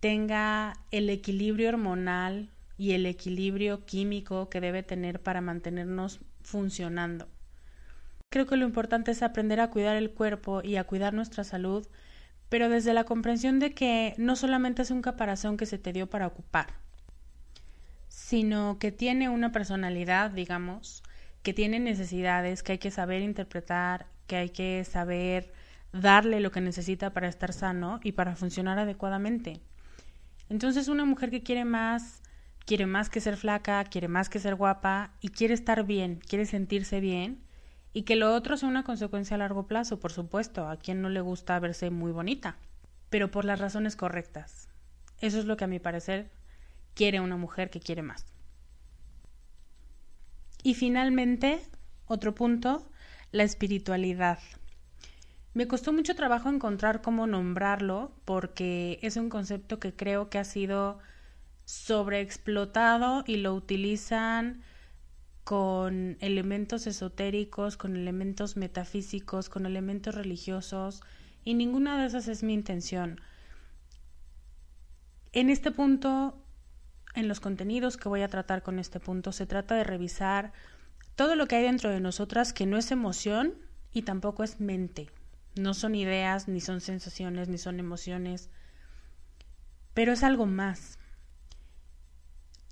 tenga 0.00 0.74
el 0.90 1.08
equilibrio 1.10 1.68
hormonal 1.68 2.50
y 2.76 2.92
el 2.92 3.06
equilibrio 3.06 3.84
químico 3.84 4.48
que 4.48 4.60
debe 4.60 4.82
tener 4.82 5.22
para 5.22 5.40
mantenernos 5.40 6.20
funcionando. 6.42 7.28
Creo 8.28 8.46
que 8.46 8.56
lo 8.56 8.64
importante 8.64 9.10
es 9.10 9.22
aprender 9.22 9.60
a 9.60 9.70
cuidar 9.70 9.96
el 9.96 10.10
cuerpo 10.10 10.62
y 10.64 10.76
a 10.76 10.84
cuidar 10.84 11.14
nuestra 11.14 11.44
salud, 11.44 11.86
pero 12.48 12.68
desde 12.68 12.94
la 12.94 13.04
comprensión 13.04 13.58
de 13.58 13.72
que 13.72 14.14
no 14.16 14.36
solamente 14.36 14.82
es 14.82 14.90
un 14.90 15.02
caparazón 15.02 15.56
que 15.56 15.66
se 15.66 15.78
te 15.78 15.92
dio 15.92 16.08
para 16.08 16.26
ocupar, 16.26 16.74
sino 18.08 18.78
que 18.78 18.90
tiene 18.90 19.28
una 19.28 19.52
personalidad, 19.52 20.30
digamos, 20.30 21.02
que 21.42 21.54
tiene 21.54 21.78
necesidades 21.78 22.62
que 22.62 22.72
hay 22.72 22.78
que 22.78 22.90
saber 22.90 23.22
interpretar, 23.22 24.06
que 24.26 24.36
hay 24.36 24.50
que 24.50 24.84
saber 24.84 25.52
darle 25.92 26.40
lo 26.40 26.50
que 26.50 26.60
necesita 26.60 27.12
para 27.12 27.28
estar 27.28 27.52
sano 27.52 28.00
y 28.02 28.12
para 28.12 28.36
funcionar 28.36 28.78
adecuadamente. 28.78 29.60
Entonces 30.48 30.88
una 30.88 31.04
mujer 31.04 31.30
que 31.30 31.42
quiere 31.42 31.64
más 31.64 32.22
quiere 32.64 32.86
más 32.86 33.10
que 33.10 33.20
ser 33.20 33.36
flaca, 33.36 33.84
quiere 33.84 34.08
más 34.08 34.28
que 34.28 34.38
ser 34.38 34.54
guapa 34.54 35.12
y 35.20 35.28
quiere 35.28 35.54
estar 35.54 35.84
bien, 35.84 36.20
quiere 36.26 36.46
sentirse 36.46 37.00
bien 37.00 37.42
y 37.92 38.02
que 38.02 38.16
lo 38.16 38.34
otro 38.34 38.56
sea 38.56 38.68
una 38.68 38.84
consecuencia 38.84 39.34
a 39.34 39.38
largo 39.38 39.66
plazo, 39.66 40.00
por 40.00 40.12
supuesto, 40.12 40.68
a 40.68 40.76
quien 40.76 41.02
no 41.02 41.08
le 41.08 41.20
gusta 41.20 41.58
verse 41.58 41.90
muy 41.90 42.12
bonita, 42.12 42.56
pero 43.10 43.30
por 43.30 43.44
las 43.44 43.60
razones 43.60 43.96
correctas. 43.96 44.68
Eso 45.20 45.38
es 45.38 45.44
lo 45.44 45.56
que 45.56 45.64
a 45.64 45.68
mi 45.68 45.78
parecer 45.78 46.30
quiere 46.94 47.20
una 47.20 47.36
mujer 47.36 47.70
que 47.70 47.80
quiere 47.80 48.02
más. 48.02 48.26
Y 50.62 50.74
finalmente, 50.74 51.60
otro 52.06 52.34
punto, 52.34 52.88
la 53.32 53.42
espiritualidad. 53.42 54.38
Me 55.54 55.68
costó 55.68 55.92
mucho 55.92 56.14
trabajo 56.14 56.48
encontrar 56.48 57.02
cómo 57.02 57.26
nombrarlo 57.26 58.12
porque 58.24 58.98
es 59.02 59.16
un 59.16 59.28
concepto 59.28 59.78
que 59.78 59.94
creo 59.94 60.30
que 60.30 60.38
ha 60.38 60.44
sido 60.44 60.98
sobreexplotado 61.66 63.22
y 63.26 63.36
lo 63.36 63.54
utilizan 63.54 64.62
con 65.44 66.16
elementos 66.20 66.86
esotéricos, 66.86 67.76
con 67.76 67.96
elementos 67.96 68.56
metafísicos, 68.56 69.48
con 69.48 69.66
elementos 69.66 70.14
religiosos, 70.14 71.02
y 71.44 71.54
ninguna 71.54 72.00
de 72.00 72.06
esas 72.06 72.28
es 72.28 72.42
mi 72.42 72.54
intención. 72.54 73.20
En 75.32 75.50
este 75.50 75.70
punto, 75.70 76.42
en 77.14 77.26
los 77.26 77.40
contenidos 77.40 77.96
que 77.96 78.08
voy 78.08 78.22
a 78.22 78.28
tratar 78.28 78.62
con 78.62 78.78
este 78.78 79.00
punto, 79.00 79.32
se 79.32 79.46
trata 79.46 79.74
de 79.74 79.84
revisar 79.84 80.52
todo 81.16 81.34
lo 81.34 81.46
que 81.46 81.56
hay 81.56 81.64
dentro 81.64 81.90
de 81.90 82.00
nosotras 82.00 82.52
que 82.52 82.66
no 82.66 82.78
es 82.78 82.90
emoción 82.90 83.54
y 83.92 84.02
tampoco 84.02 84.44
es 84.44 84.60
mente. 84.60 85.10
No 85.54 85.74
son 85.74 85.94
ideas, 85.94 86.48
ni 86.48 86.60
son 86.60 86.80
sensaciones, 86.80 87.48
ni 87.48 87.58
son 87.58 87.78
emociones, 87.78 88.50
pero 89.94 90.12
es 90.12 90.22
algo 90.22 90.46
más 90.46 90.98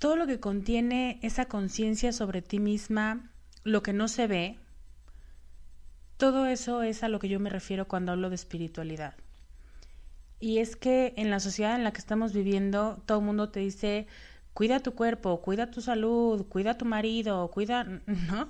todo 0.00 0.16
lo 0.16 0.26
que 0.26 0.40
contiene 0.40 1.20
esa 1.22 1.44
conciencia 1.44 2.12
sobre 2.12 2.40
ti 2.40 2.58
misma, 2.58 3.30
lo 3.64 3.82
que 3.82 3.92
no 3.92 4.08
se 4.08 4.26
ve, 4.26 4.58
todo 6.16 6.46
eso 6.46 6.82
es 6.82 7.02
a 7.02 7.10
lo 7.10 7.18
que 7.18 7.28
yo 7.28 7.38
me 7.38 7.50
refiero 7.50 7.86
cuando 7.86 8.12
hablo 8.12 8.30
de 8.30 8.34
espiritualidad. 8.34 9.14
Y 10.40 10.58
es 10.58 10.74
que 10.74 11.12
en 11.18 11.28
la 11.28 11.38
sociedad 11.38 11.76
en 11.76 11.84
la 11.84 11.92
que 11.92 11.98
estamos 11.98 12.32
viviendo, 12.32 13.02
todo 13.04 13.18
el 13.18 13.26
mundo 13.26 13.50
te 13.50 13.60
dice, 13.60 14.06
cuida 14.54 14.80
tu 14.80 14.94
cuerpo, 14.94 15.42
cuida 15.42 15.70
tu 15.70 15.82
salud, 15.82 16.46
cuida 16.46 16.78
tu 16.78 16.86
marido, 16.86 17.50
cuida, 17.50 17.84
¿no? 18.06 18.48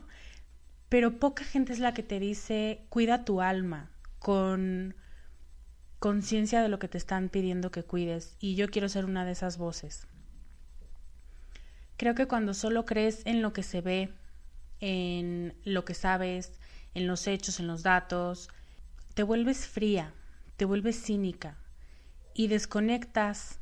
Pero 0.88 1.18
poca 1.18 1.42
gente 1.42 1.72
es 1.72 1.80
la 1.80 1.94
que 1.94 2.04
te 2.04 2.20
dice, 2.20 2.86
cuida 2.90 3.24
tu 3.24 3.40
alma, 3.40 3.89
con 4.20 4.94
conciencia 5.98 6.62
de 6.62 6.68
lo 6.68 6.78
que 6.78 6.88
te 6.88 6.98
están 6.98 7.28
pidiendo 7.28 7.72
que 7.72 7.82
cuides. 7.82 8.36
Y 8.38 8.54
yo 8.54 8.68
quiero 8.68 8.88
ser 8.88 9.04
una 9.04 9.24
de 9.24 9.32
esas 9.32 9.58
voces. 9.58 10.06
Creo 11.96 12.14
que 12.14 12.28
cuando 12.28 12.54
solo 12.54 12.86
crees 12.86 13.22
en 13.26 13.42
lo 13.42 13.52
que 13.52 13.62
se 13.62 13.80
ve, 13.80 14.14
en 14.80 15.54
lo 15.64 15.84
que 15.84 15.94
sabes, 15.94 16.52
en 16.94 17.06
los 17.06 17.26
hechos, 17.26 17.60
en 17.60 17.66
los 17.66 17.82
datos, 17.82 18.48
te 19.14 19.22
vuelves 19.22 19.66
fría, 19.66 20.14
te 20.56 20.64
vuelves 20.64 21.02
cínica 21.02 21.58
y 22.34 22.48
desconectas 22.48 23.58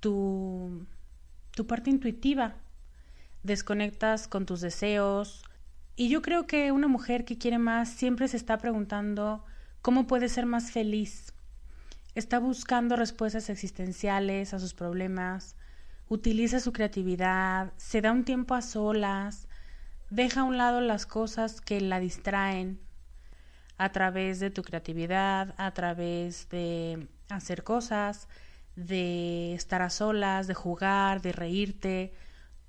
tu, 0.00 0.86
tu 1.52 1.66
parte 1.66 1.90
intuitiva, 1.90 2.56
desconectas 3.42 4.26
con 4.26 4.46
tus 4.46 4.60
deseos. 4.60 5.44
Y 6.00 6.08
yo 6.08 6.22
creo 6.22 6.46
que 6.46 6.72
una 6.72 6.88
mujer 6.88 7.26
que 7.26 7.36
quiere 7.36 7.58
más 7.58 7.90
siempre 7.90 8.26
se 8.26 8.38
está 8.38 8.56
preguntando 8.56 9.44
cómo 9.82 10.06
puede 10.06 10.30
ser 10.30 10.46
más 10.46 10.70
feliz. 10.70 11.34
Está 12.14 12.38
buscando 12.38 12.96
respuestas 12.96 13.50
existenciales 13.50 14.54
a 14.54 14.58
sus 14.58 14.72
problemas, 14.72 15.56
utiliza 16.08 16.58
su 16.58 16.72
creatividad, 16.72 17.74
se 17.76 18.00
da 18.00 18.12
un 18.12 18.24
tiempo 18.24 18.54
a 18.54 18.62
solas, 18.62 19.46
deja 20.08 20.40
a 20.40 20.44
un 20.44 20.56
lado 20.56 20.80
las 20.80 21.04
cosas 21.04 21.60
que 21.60 21.82
la 21.82 22.00
distraen 22.00 22.80
a 23.76 23.92
través 23.92 24.40
de 24.40 24.48
tu 24.48 24.62
creatividad, 24.62 25.54
a 25.58 25.70
través 25.72 26.48
de 26.48 27.08
hacer 27.28 27.62
cosas, 27.62 28.26
de 28.74 29.52
estar 29.52 29.82
a 29.82 29.90
solas, 29.90 30.46
de 30.46 30.54
jugar, 30.54 31.20
de 31.20 31.32
reírte. 31.32 32.14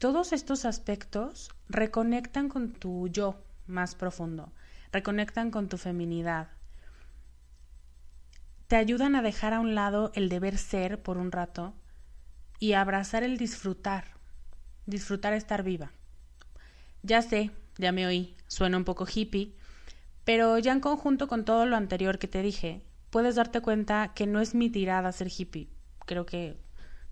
Todos 0.01 0.33
estos 0.33 0.65
aspectos 0.65 1.51
reconectan 1.69 2.49
con 2.49 2.71
tu 2.71 3.07
yo 3.09 3.35
más 3.67 3.93
profundo, 3.93 4.51
reconectan 4.91 5.51
con 5.51 5.69
tu 5.69 5.77
feminidad. 5.77 6.47
Te 8.67 8.77
ayudan 8.77 9.15
a 9.15 9.21
dejar 9.21 9.53
a 9.53 9.59
un 9.59 9.75
lado 9.75 10.11
el 10.15 10.27
deber 10.27 10.57
ser 10.57 11.03
por 11.03 11.19
un 11.19 11.31
rato 11.31 11.75
y 12.57 12.73
a 12.73 12.81
abrazar 12.81 13.21
el 13.21 13.37
disfrutar, 13.37 14.05
disfrutar 14.87 15.33
estar 15.33 15.61
viva. 15.61 15.91
Ya 17.03 17.21
sé, 17.21 17.51
ya 17.77 17.91
me 17.91 18.07
oí, 18.07 18.35
suena 18.47 18.77
un 18.77 18.85
poco 18.85 19.05
hippie, 19.05 19.53
pero 20.25 20.57
ya 20.57 20.71
en 20.71 20.79
conjunto 20.79 21.27
con 21.27 21.45
todo 21.45 21.67
lo 21.67 21.75
anterior 21.75 22.17
que 22.17 22.27
te 22.27 22.41
dije, 22.41 22.81
puedes 23.11 23.35
darte 23.35 23.61
cuenta 23.61 24.13
que 24.15 24.25
no 24.25 24.41
es 24.41 24.55
mi 24.55 24.71
tirada 24.71 25.11
ser 25.11 25.27
hippie. 25.27 25.69
Creo 26.07 26.25
que 26.25 26.57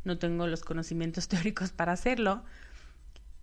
no 0.04 0.17
tengo 0.17 0.47
los 0.47 0.63
conocimientos 0.63 1.28
teóricos 1.28 1.69
para 1.69 1.91
hacerlo, 1.91 2.43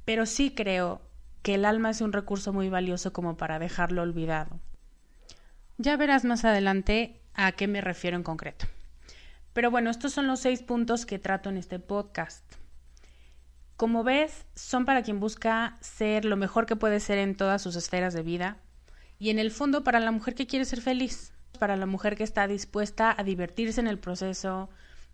pero 0.06 0.24
sí 0.24 0.54
creo 0.54 1.02
que 1.42 1.56
el 1.56 1.66
alma 1.66 1.90
es 1.90 2.00
un 2.00 2.14
recurso 2.14 2.54
muy 2.54 2.70
valioso 2.70 3.12
como 3.12 3.36
para 3.36 3.58
dejarlo 3.58 4.00
olvidado. 4.00 4.58
Ya 5.76 5.98
verás 5.98 6.24
más 6.24 6.46
adelante 6.46 7.20
a 7.34 7.52
qué 7.52 7.66
me 7.66 7.82
refiero 7.82 8.16
en 8.16 8.22
concreto. 8.22 8.64
Pero 9.52 9.70
bueno, 9.70 9.90
estos 9.90 10.14
son 10.14 10.26
los 10.26 10.40
seis 10.40 10.62
puntos 10.62 11.04
que 11.04 11.18
trato 11.18 11.50
en 11.50 11.58
este 11.58 11.78
podcast. 11.78 12.44
Como 13.76 14.02
ves, 14.02 14.46
son 14.54 14.86
para 14.86 15.02
quien 15.02 15.20
busca 15.20 15.76
ser 15.82 16.24
lo 16.24 16.36
mejor 16.36 16.64
que 16.64 16.76
puede 16.76 17.00
ser 17.00 17.18
en 17.18 17.36
todas 17.36 17.60
sus 17.60 17.76
esferas 17.76 18.14
de 18.14 18.22
vida 18.22 18.56
y 19.18 19.28
en 19.28 19.38
el 19.38 19.50
fondo 19.50 19.84
para 19.84 20.00
la 20.00 20.10
mujer 20.12 20.34
que 20.34 20.46
quiere 20.46 20.64
ser 20.64 20.80
feliz 20.80 21.32
para 21.56 21.76
la 21.76 21.86
mujer 21.86 22.16
que 22.16 22.24
está 22.24 22.46
dispuesta 22.46 23.14
a 23.16 23.24
divertirse 23.24 23.80
en 23.80 23.86
el 23.86 23.98
proceso, 23.98 24.68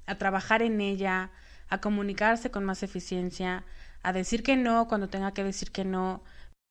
a 0.06 0.16
trabajar 0.16 0.62
en 0.62 0.80
ella, 0.80 1.30
a 1.68 1.80
comunicarse 1.80 2.50
con 2.50 2.64
más 2.64 2.82
eficiencia, 2.82 3.64
a 4.02 4.12
decir 4.12 4.42
que 4.42 4.56
no 4.56 4.88
cuando 4.88 5.08
tenga 5.08 5.32
que 5.32 5.44
decir 5.44 5.70
que 5.70 5.84
no. 5.84 6.22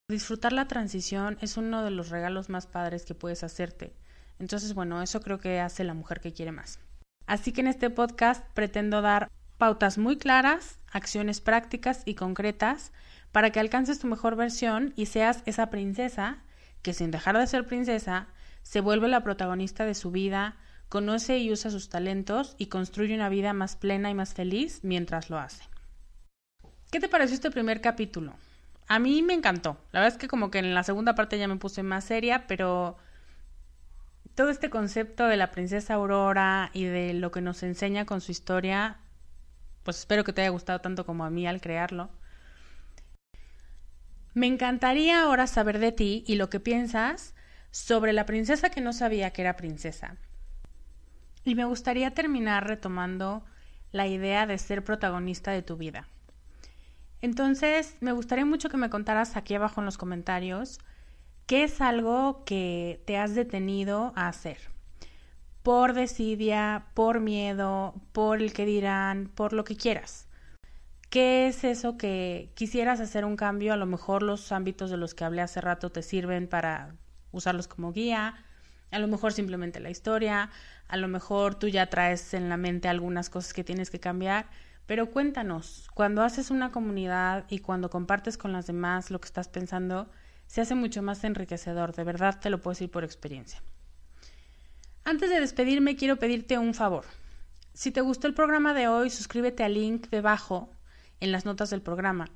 Disfrutar 0.10 0.52
la 0.54 0.67
transición 0.67 1.38
es 1.41 1.58
uno 1.58 1.84
de 1.84 1.91
los 1.91 2.10
regalos 2.10 2.50
más 2.50 2.67
padres 2.67 3.06
que 3.06 3.15
puedes 3.15 3.44
hacerte. 3.44 3.94
Entonces, 4.39 4.74
bueno, 4.74 5.02
eso 5.02 5.22
creo 5.22 5.39
que 5.39 5.60
hace 5.60 5.84
la 5.84 5.94
mujer 5.94 6.20
que 6.20 6.34
quiere 6.34 6.52
más. 6.52 6.80
Así 7.28 7.52
que 7.54 7.62
en 7.62 7.67
este 7.67 7.89
podcast 7.89 8.44
pretendo 8.54 9.02
dar 9.02 9.30
pautas 9.58 9.98
muy 9.98 10.17
claras, 10.17 10.80
acciones 10.91 11.39
prácticas 11.39 12.02
y 12.06 12.15
concretas 12.15 12.91
para 13.32 13.52
que 13.52 13.60
alcances 13.60 14.00
tu 14.00 14.08
mejor 14.08 14.36
versión 14.36 14.94
y 14.96 15.06
seas 15.06 15.44
esa 15.46 15.70
princesa 15.70 16.39
que 16.82 16.94
sin 16.94 17.12
dejar 17.12 17.38
de 17.38 17.48
ser 17.48 17.65
princesa 17.65 18.28
se 18.63 18.82
vuelve 18.82 19.08
la 19.08 19.24
protagonista 19.24 19.86
de 19.86 19.96
su 19.96 20.12
vida, 20.12 20.58
conoce 20.89 21.38
y 21.38 21.52
usa 21.52 21.72
sus 21.72 21.89
talentos 21.89 22.56
y 22.58 22.67
construye 22.67 23.15
una 23.15 23.30
vida 23.30 23.54
más 23.54 23.76
plena 23.76 24.10
y 24.10 24.15
más 24.15 24.34
feliz 24.34 24.80
mientras 24.84 25.30
lo 25.30 25.39
hace. 25.39 25.63
¿Qué 26.91 26.99
te 26.99 27.08
pareció 27.08 27.36
este 27.36 27.51
primer 27.51 27.80
capítulo? 27.80 28.34
A 28.89 28.99
mí 28.99 29.21
me 29.21 29.34
encantó. 29.34 29.77
La 29.93 30.01
verdad 30.01 30.13
es 30.13 30.19
que 30.19 30.27
como 30.27 30.51
que 30.51 30.60
en 30.60 30.73
la 30.73 30.84
segunda 30.84 31.15
parte 31.15 31.39
ya 31.39 31.47
me 31.47 31.56
puse 31.56 31.84
más 31.84 32.04
seria, 32.04 32.47
pero 32.47 32.97
todo 34.36 34.49
este 34.49 34.69
concepto 34.69 35.27
de 35.27 35.38
la 35.38 35.51
princesa 35.51 35.93
Aurora 35.93 36.69
y 36.73 36.84
de 36.84 37.13
lo 37.13 37.32
que 37.32 37.39
nos 37.39 37.63
enseña 37.63 38.06
con 38.06 38.19
su 38.19 38.34
historia, 38.34 38.97
pues 39.84 39.99
espero 39.99 40.25
que 40.25 40.34
te 40.34 40.41
haya 40.41 40.49
gustado 40.49 40.82
tanto 40.82 41.06
como 41.06 41.23
a 41.23 41.30
mí 41.30 41.47
al 41.47 41.62
crearlo. 41.62 42.10
Me 44.34 44.47
encantaría 44.47 45.21
ahora 45.21 45.47
saber 45.47 45.80
de 45.80 45.93
ti 45.93 46.25
y 46.27 46.36
lo 46.36 46.49
que 46.49 46.60
piensas 46.60 47.36
sobre 47.71 48.12
la 48.12 48.25
princesa 48.25 48.69
que 48.69 48.82
no 48.82 48.91
sabía 48.91 49.32
que 49.32 49.43
era 49.43 49.56
princesa. 49.56 50.17
Y 51.45 51.56
me 51.56 51.63
gustaría 51.63 52.13
terminar 52.13 52.67
retomando 52.67 53.45
la 53.93 54.08
idea 54.08 54.45
de 54.45 54.58
ser 54.58 54.84
protagonista 54.84 55.51
de 55.51 55.62
tu 55.62 55.77
vida. 55.77 56.10
Entonces, 57.21 57.95
me 57.99 58.12
gustaría 58.12 58.45
mucho 58.45 58.69
que 58.69 58.77
me 58.77 58.89
contaras 58.89 59.38
aquí 59.38 59.53
abajo 59.53 59.81
en 59.81 59.86
los 59.86 59.97
comentarios 59.97 60.79
qué 61.45 61.63
es 61.63 61.81
algo 61.81 62.43
que 62.45 63.01
te 63.05 63.17
has 63.17 63.36
detenido 63.36 64.13
a 64.15 64.27
hacer. 64.27 64.57
Por 65.63 65.93
desidia, 65.93 66.88
por 66.93 67.19
miedo, 67.19 67.93
por 68.13 68.41
el 68.41 68.53
que 68.53 68.65
dirán, 68.65 69.29
por 69.36 69.53
lo 69.53 69.63
que 69.63 69.75
quieras. 69.75 70.27
¿Qué 71.12 71.47
es 71.47 71.65
eso 71.65 71.97
que 71.97 72.51
quisieras 72.55 73.01
hacer 73.01 73.25
un 73.25 73.36
cambio? 73.36 73.73
A 73.73 73.77
lo 73.77 73.86
mejor 73.86 74.23
los 74.23 74.51
ámbitos 74.51 74.89
de 74.89 74.97
los 74.97 75.13
que 75.13 75.25
hablé 75.25 75.41
hace 75.41 75.60
rato 75.60 75.91
te 75.91 76.01
sirven 76.03 76.47
para 76.47 76.95
usarlos 77.31 77.67
como 77.67 77.91
guía, 77.91 78.36
a 78.91 78.99
lo 78.99 79.07
mejor 79.07 79.34
simplemente 79.34 79.79
la 79.79 79.89
historia, 79.89 80.49
a 80.88 80.97
lo 80.97 81.07
mejor 81.07 81.55
tú 81.55 81.67
ya 81.67 81.88
traes 81.88 82.34
en 82.34 82.49
la 82.49 82.57
mente 82.57 82.88
algunas 82.88 83.29
cosas 83.29 83.53
que 83.53 83.63
tienes 83.63 83.89
que 83.89 83.99
cambiar, 83.99 84.47
pero 84.91 85.10
cuéntanos, 85.10 85.88
cuando 85.93 86.21
haces 86.21 86.51
una 86.51 86.73
comunidad 86.73 87.45
y 87.47 87.60
cuando 87.60 87.89
compartes 87.89 88.38
con 88.38 88.51
las 88.51 88.67
demás 88.67 89.10
lo 89.10 89.21
que 89.21 89.27
estás 89.27 89.47
pensando, 89.47 90.10
se 90.47 90.60
hace 90.60 90.75
mucho 90.75 91.01
más 91.01 91.23
enriquecedor, 91.23 91.95
de 91.95 92.04
verdad 92.04 92.41
te 92.41 92.49
lo 92.49 92.60
puedo 92.60 92.73
decir 92.73 92.91
por 92.91 93.06
experiencia. 93.06 93.63
Antes 95.06 95.30
de 95.30 95.39
despedirme, 95.39 95.95
quiero 95.95 96.17
pedirte 96.17 96.58
un 96.58 96.73
favor. 96.73 97.06
Si 97.73 97.91
te 97.91 98.01
gustó 98.01 98.27
el 98.27 98.34
programa 98.34 98.73
de 98.73 98.89
hoy, 98.89 99.10
suscríbete 99.10 99.63
al 99.63 99.75
link 99.75 100.10
debajo 100.10 100.69
en 101.21 101.32
las 101.32 101.45
notas 101.45 101.69
del 101.69 101.82
programa. 101.82 102.27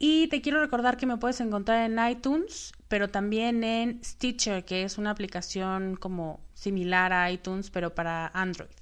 Y 0.00 0.26
te 0.26 0.42
quiero 0.42 0.60
recordar 0.60 0.96
que 0.96 1.06
me 1.06 1.18
puedes 1.18 1.40
encontrar 1.40 1.88
en 1.88 2.04
iTunes, 2.04 2.72
pero 2.88 3.06
también 3.06 3.62
en 3.62 4.02
Stitcher, 4.02 4.64
que 4.64 4.82
es 4.82 4.98
una 4.98 5.12
aplicación 5.12 5.94
como 5.94 6.40
similar 6.54 7.12
a 7.12 7.30
iTunes, 7.30 7.70
pero 7.70 7.94
para 7.94 8.26
Android. 8.34 8.79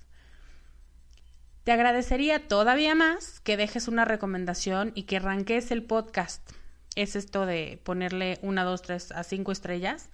Te 1.69 1.73
agradecería 1.73 2.49
todavía 2.49 2.95
más 2.95 3.41
que 3.41 3.59
dejes 3.59 3.89
una 3.89 4.07
recomendación 4.07 4.91
y 4.95 5.03
que 5.03 5.19
arranques 5.19 5.71
el 5.71 5.83
podcast. 5.83 6.41
Es 6.97 7.15
esto 7.15 7.45
de 7.45 7.79
ponerle 7.85 8.39
una, 8.41 8.65
dos, 8.65 8.81
tres 8.81 9.13
a 9.13 9.23
cinco 9.23 9.53
estrellas 9.53 10.09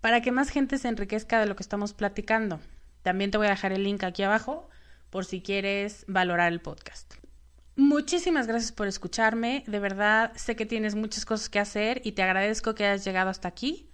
para 0.00 0.22
que 0.22 0.32
más 0.32 0.48
gente 0.48 0.78
se 0.78 0.88
enriquezca 0.88 1.38
de 1.38 1.44
lo 1.44 1.56
que 1.56 1.62
estamos 1.62 1.92
platicando. 1.92 2.58
También 3.02 3.30
te 3.30 3.36
voy 3.36 3.48
a 3.48 3.50
dejar 3.50 3.72
el 3.72 3.84
link 3.84 4.02
aquí 4.02 4.22
abajo 4.22 4.70
por 5.10 5.26
si 5.26 5.42
quieres 5.42 6.06
valorar 6.08 6.50
el 6.50 6.62
podcast. 6.62 7.16
Muchísimas 7.76 8.46
gracias 8.46 8.72
por 8.72 8.86
escucharme. 8.86 9.62
De 9.66 9.78
verdad, 9.78 10.32
sé 10.36 10.56
que 10.56 10.64
tienes 10.64 10.94
muchas 10.94 11.26
cosas 11.26 11.50
que 11.50 11.58
hacer 11.58 12.00
y 12.02 12.12
te 12.12 12.22
agradezco 12.22 12.74
que 12.74 12.86
hayas 12.86 13.04
llegado 13.04 13.28
hasta 13.28 13.48
aquí. 13.48 13.90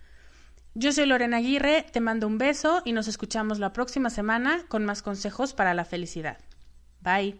Yo 0.74 0.92
soy 0.92 1.06
Lorena 1.06 1.38
Aguirre, 1.38 1.86
te 1.90 1.98
mando 1.98 2.28
un 2.28 2.38
beso 2.38 2.82
y 2.84 2.92
nos 2.92 3.08
escuchamos 3.08 3.58
la 3.58 3.72
próxima 3.72 4.10
semana 4.10 4.64
con 4.68 4.84
más 4.84 5.02
consejos 5.02 5.54
para 5.54 5.74
la 5.74 5.84
felicidad. 5.84 6.38
Bye. 7.02 7.38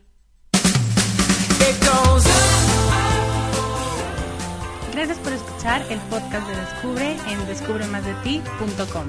Gracias 4.92 5.18
por 5.18 5.33
escuchar 5.33 5.83
el 5.90 5.98
podcast 6.01 6.46
de 6.48 6.57
Descubre 6.57 7.16
en 7.29 7.46
descubremasdeti.com. 7.46 9.09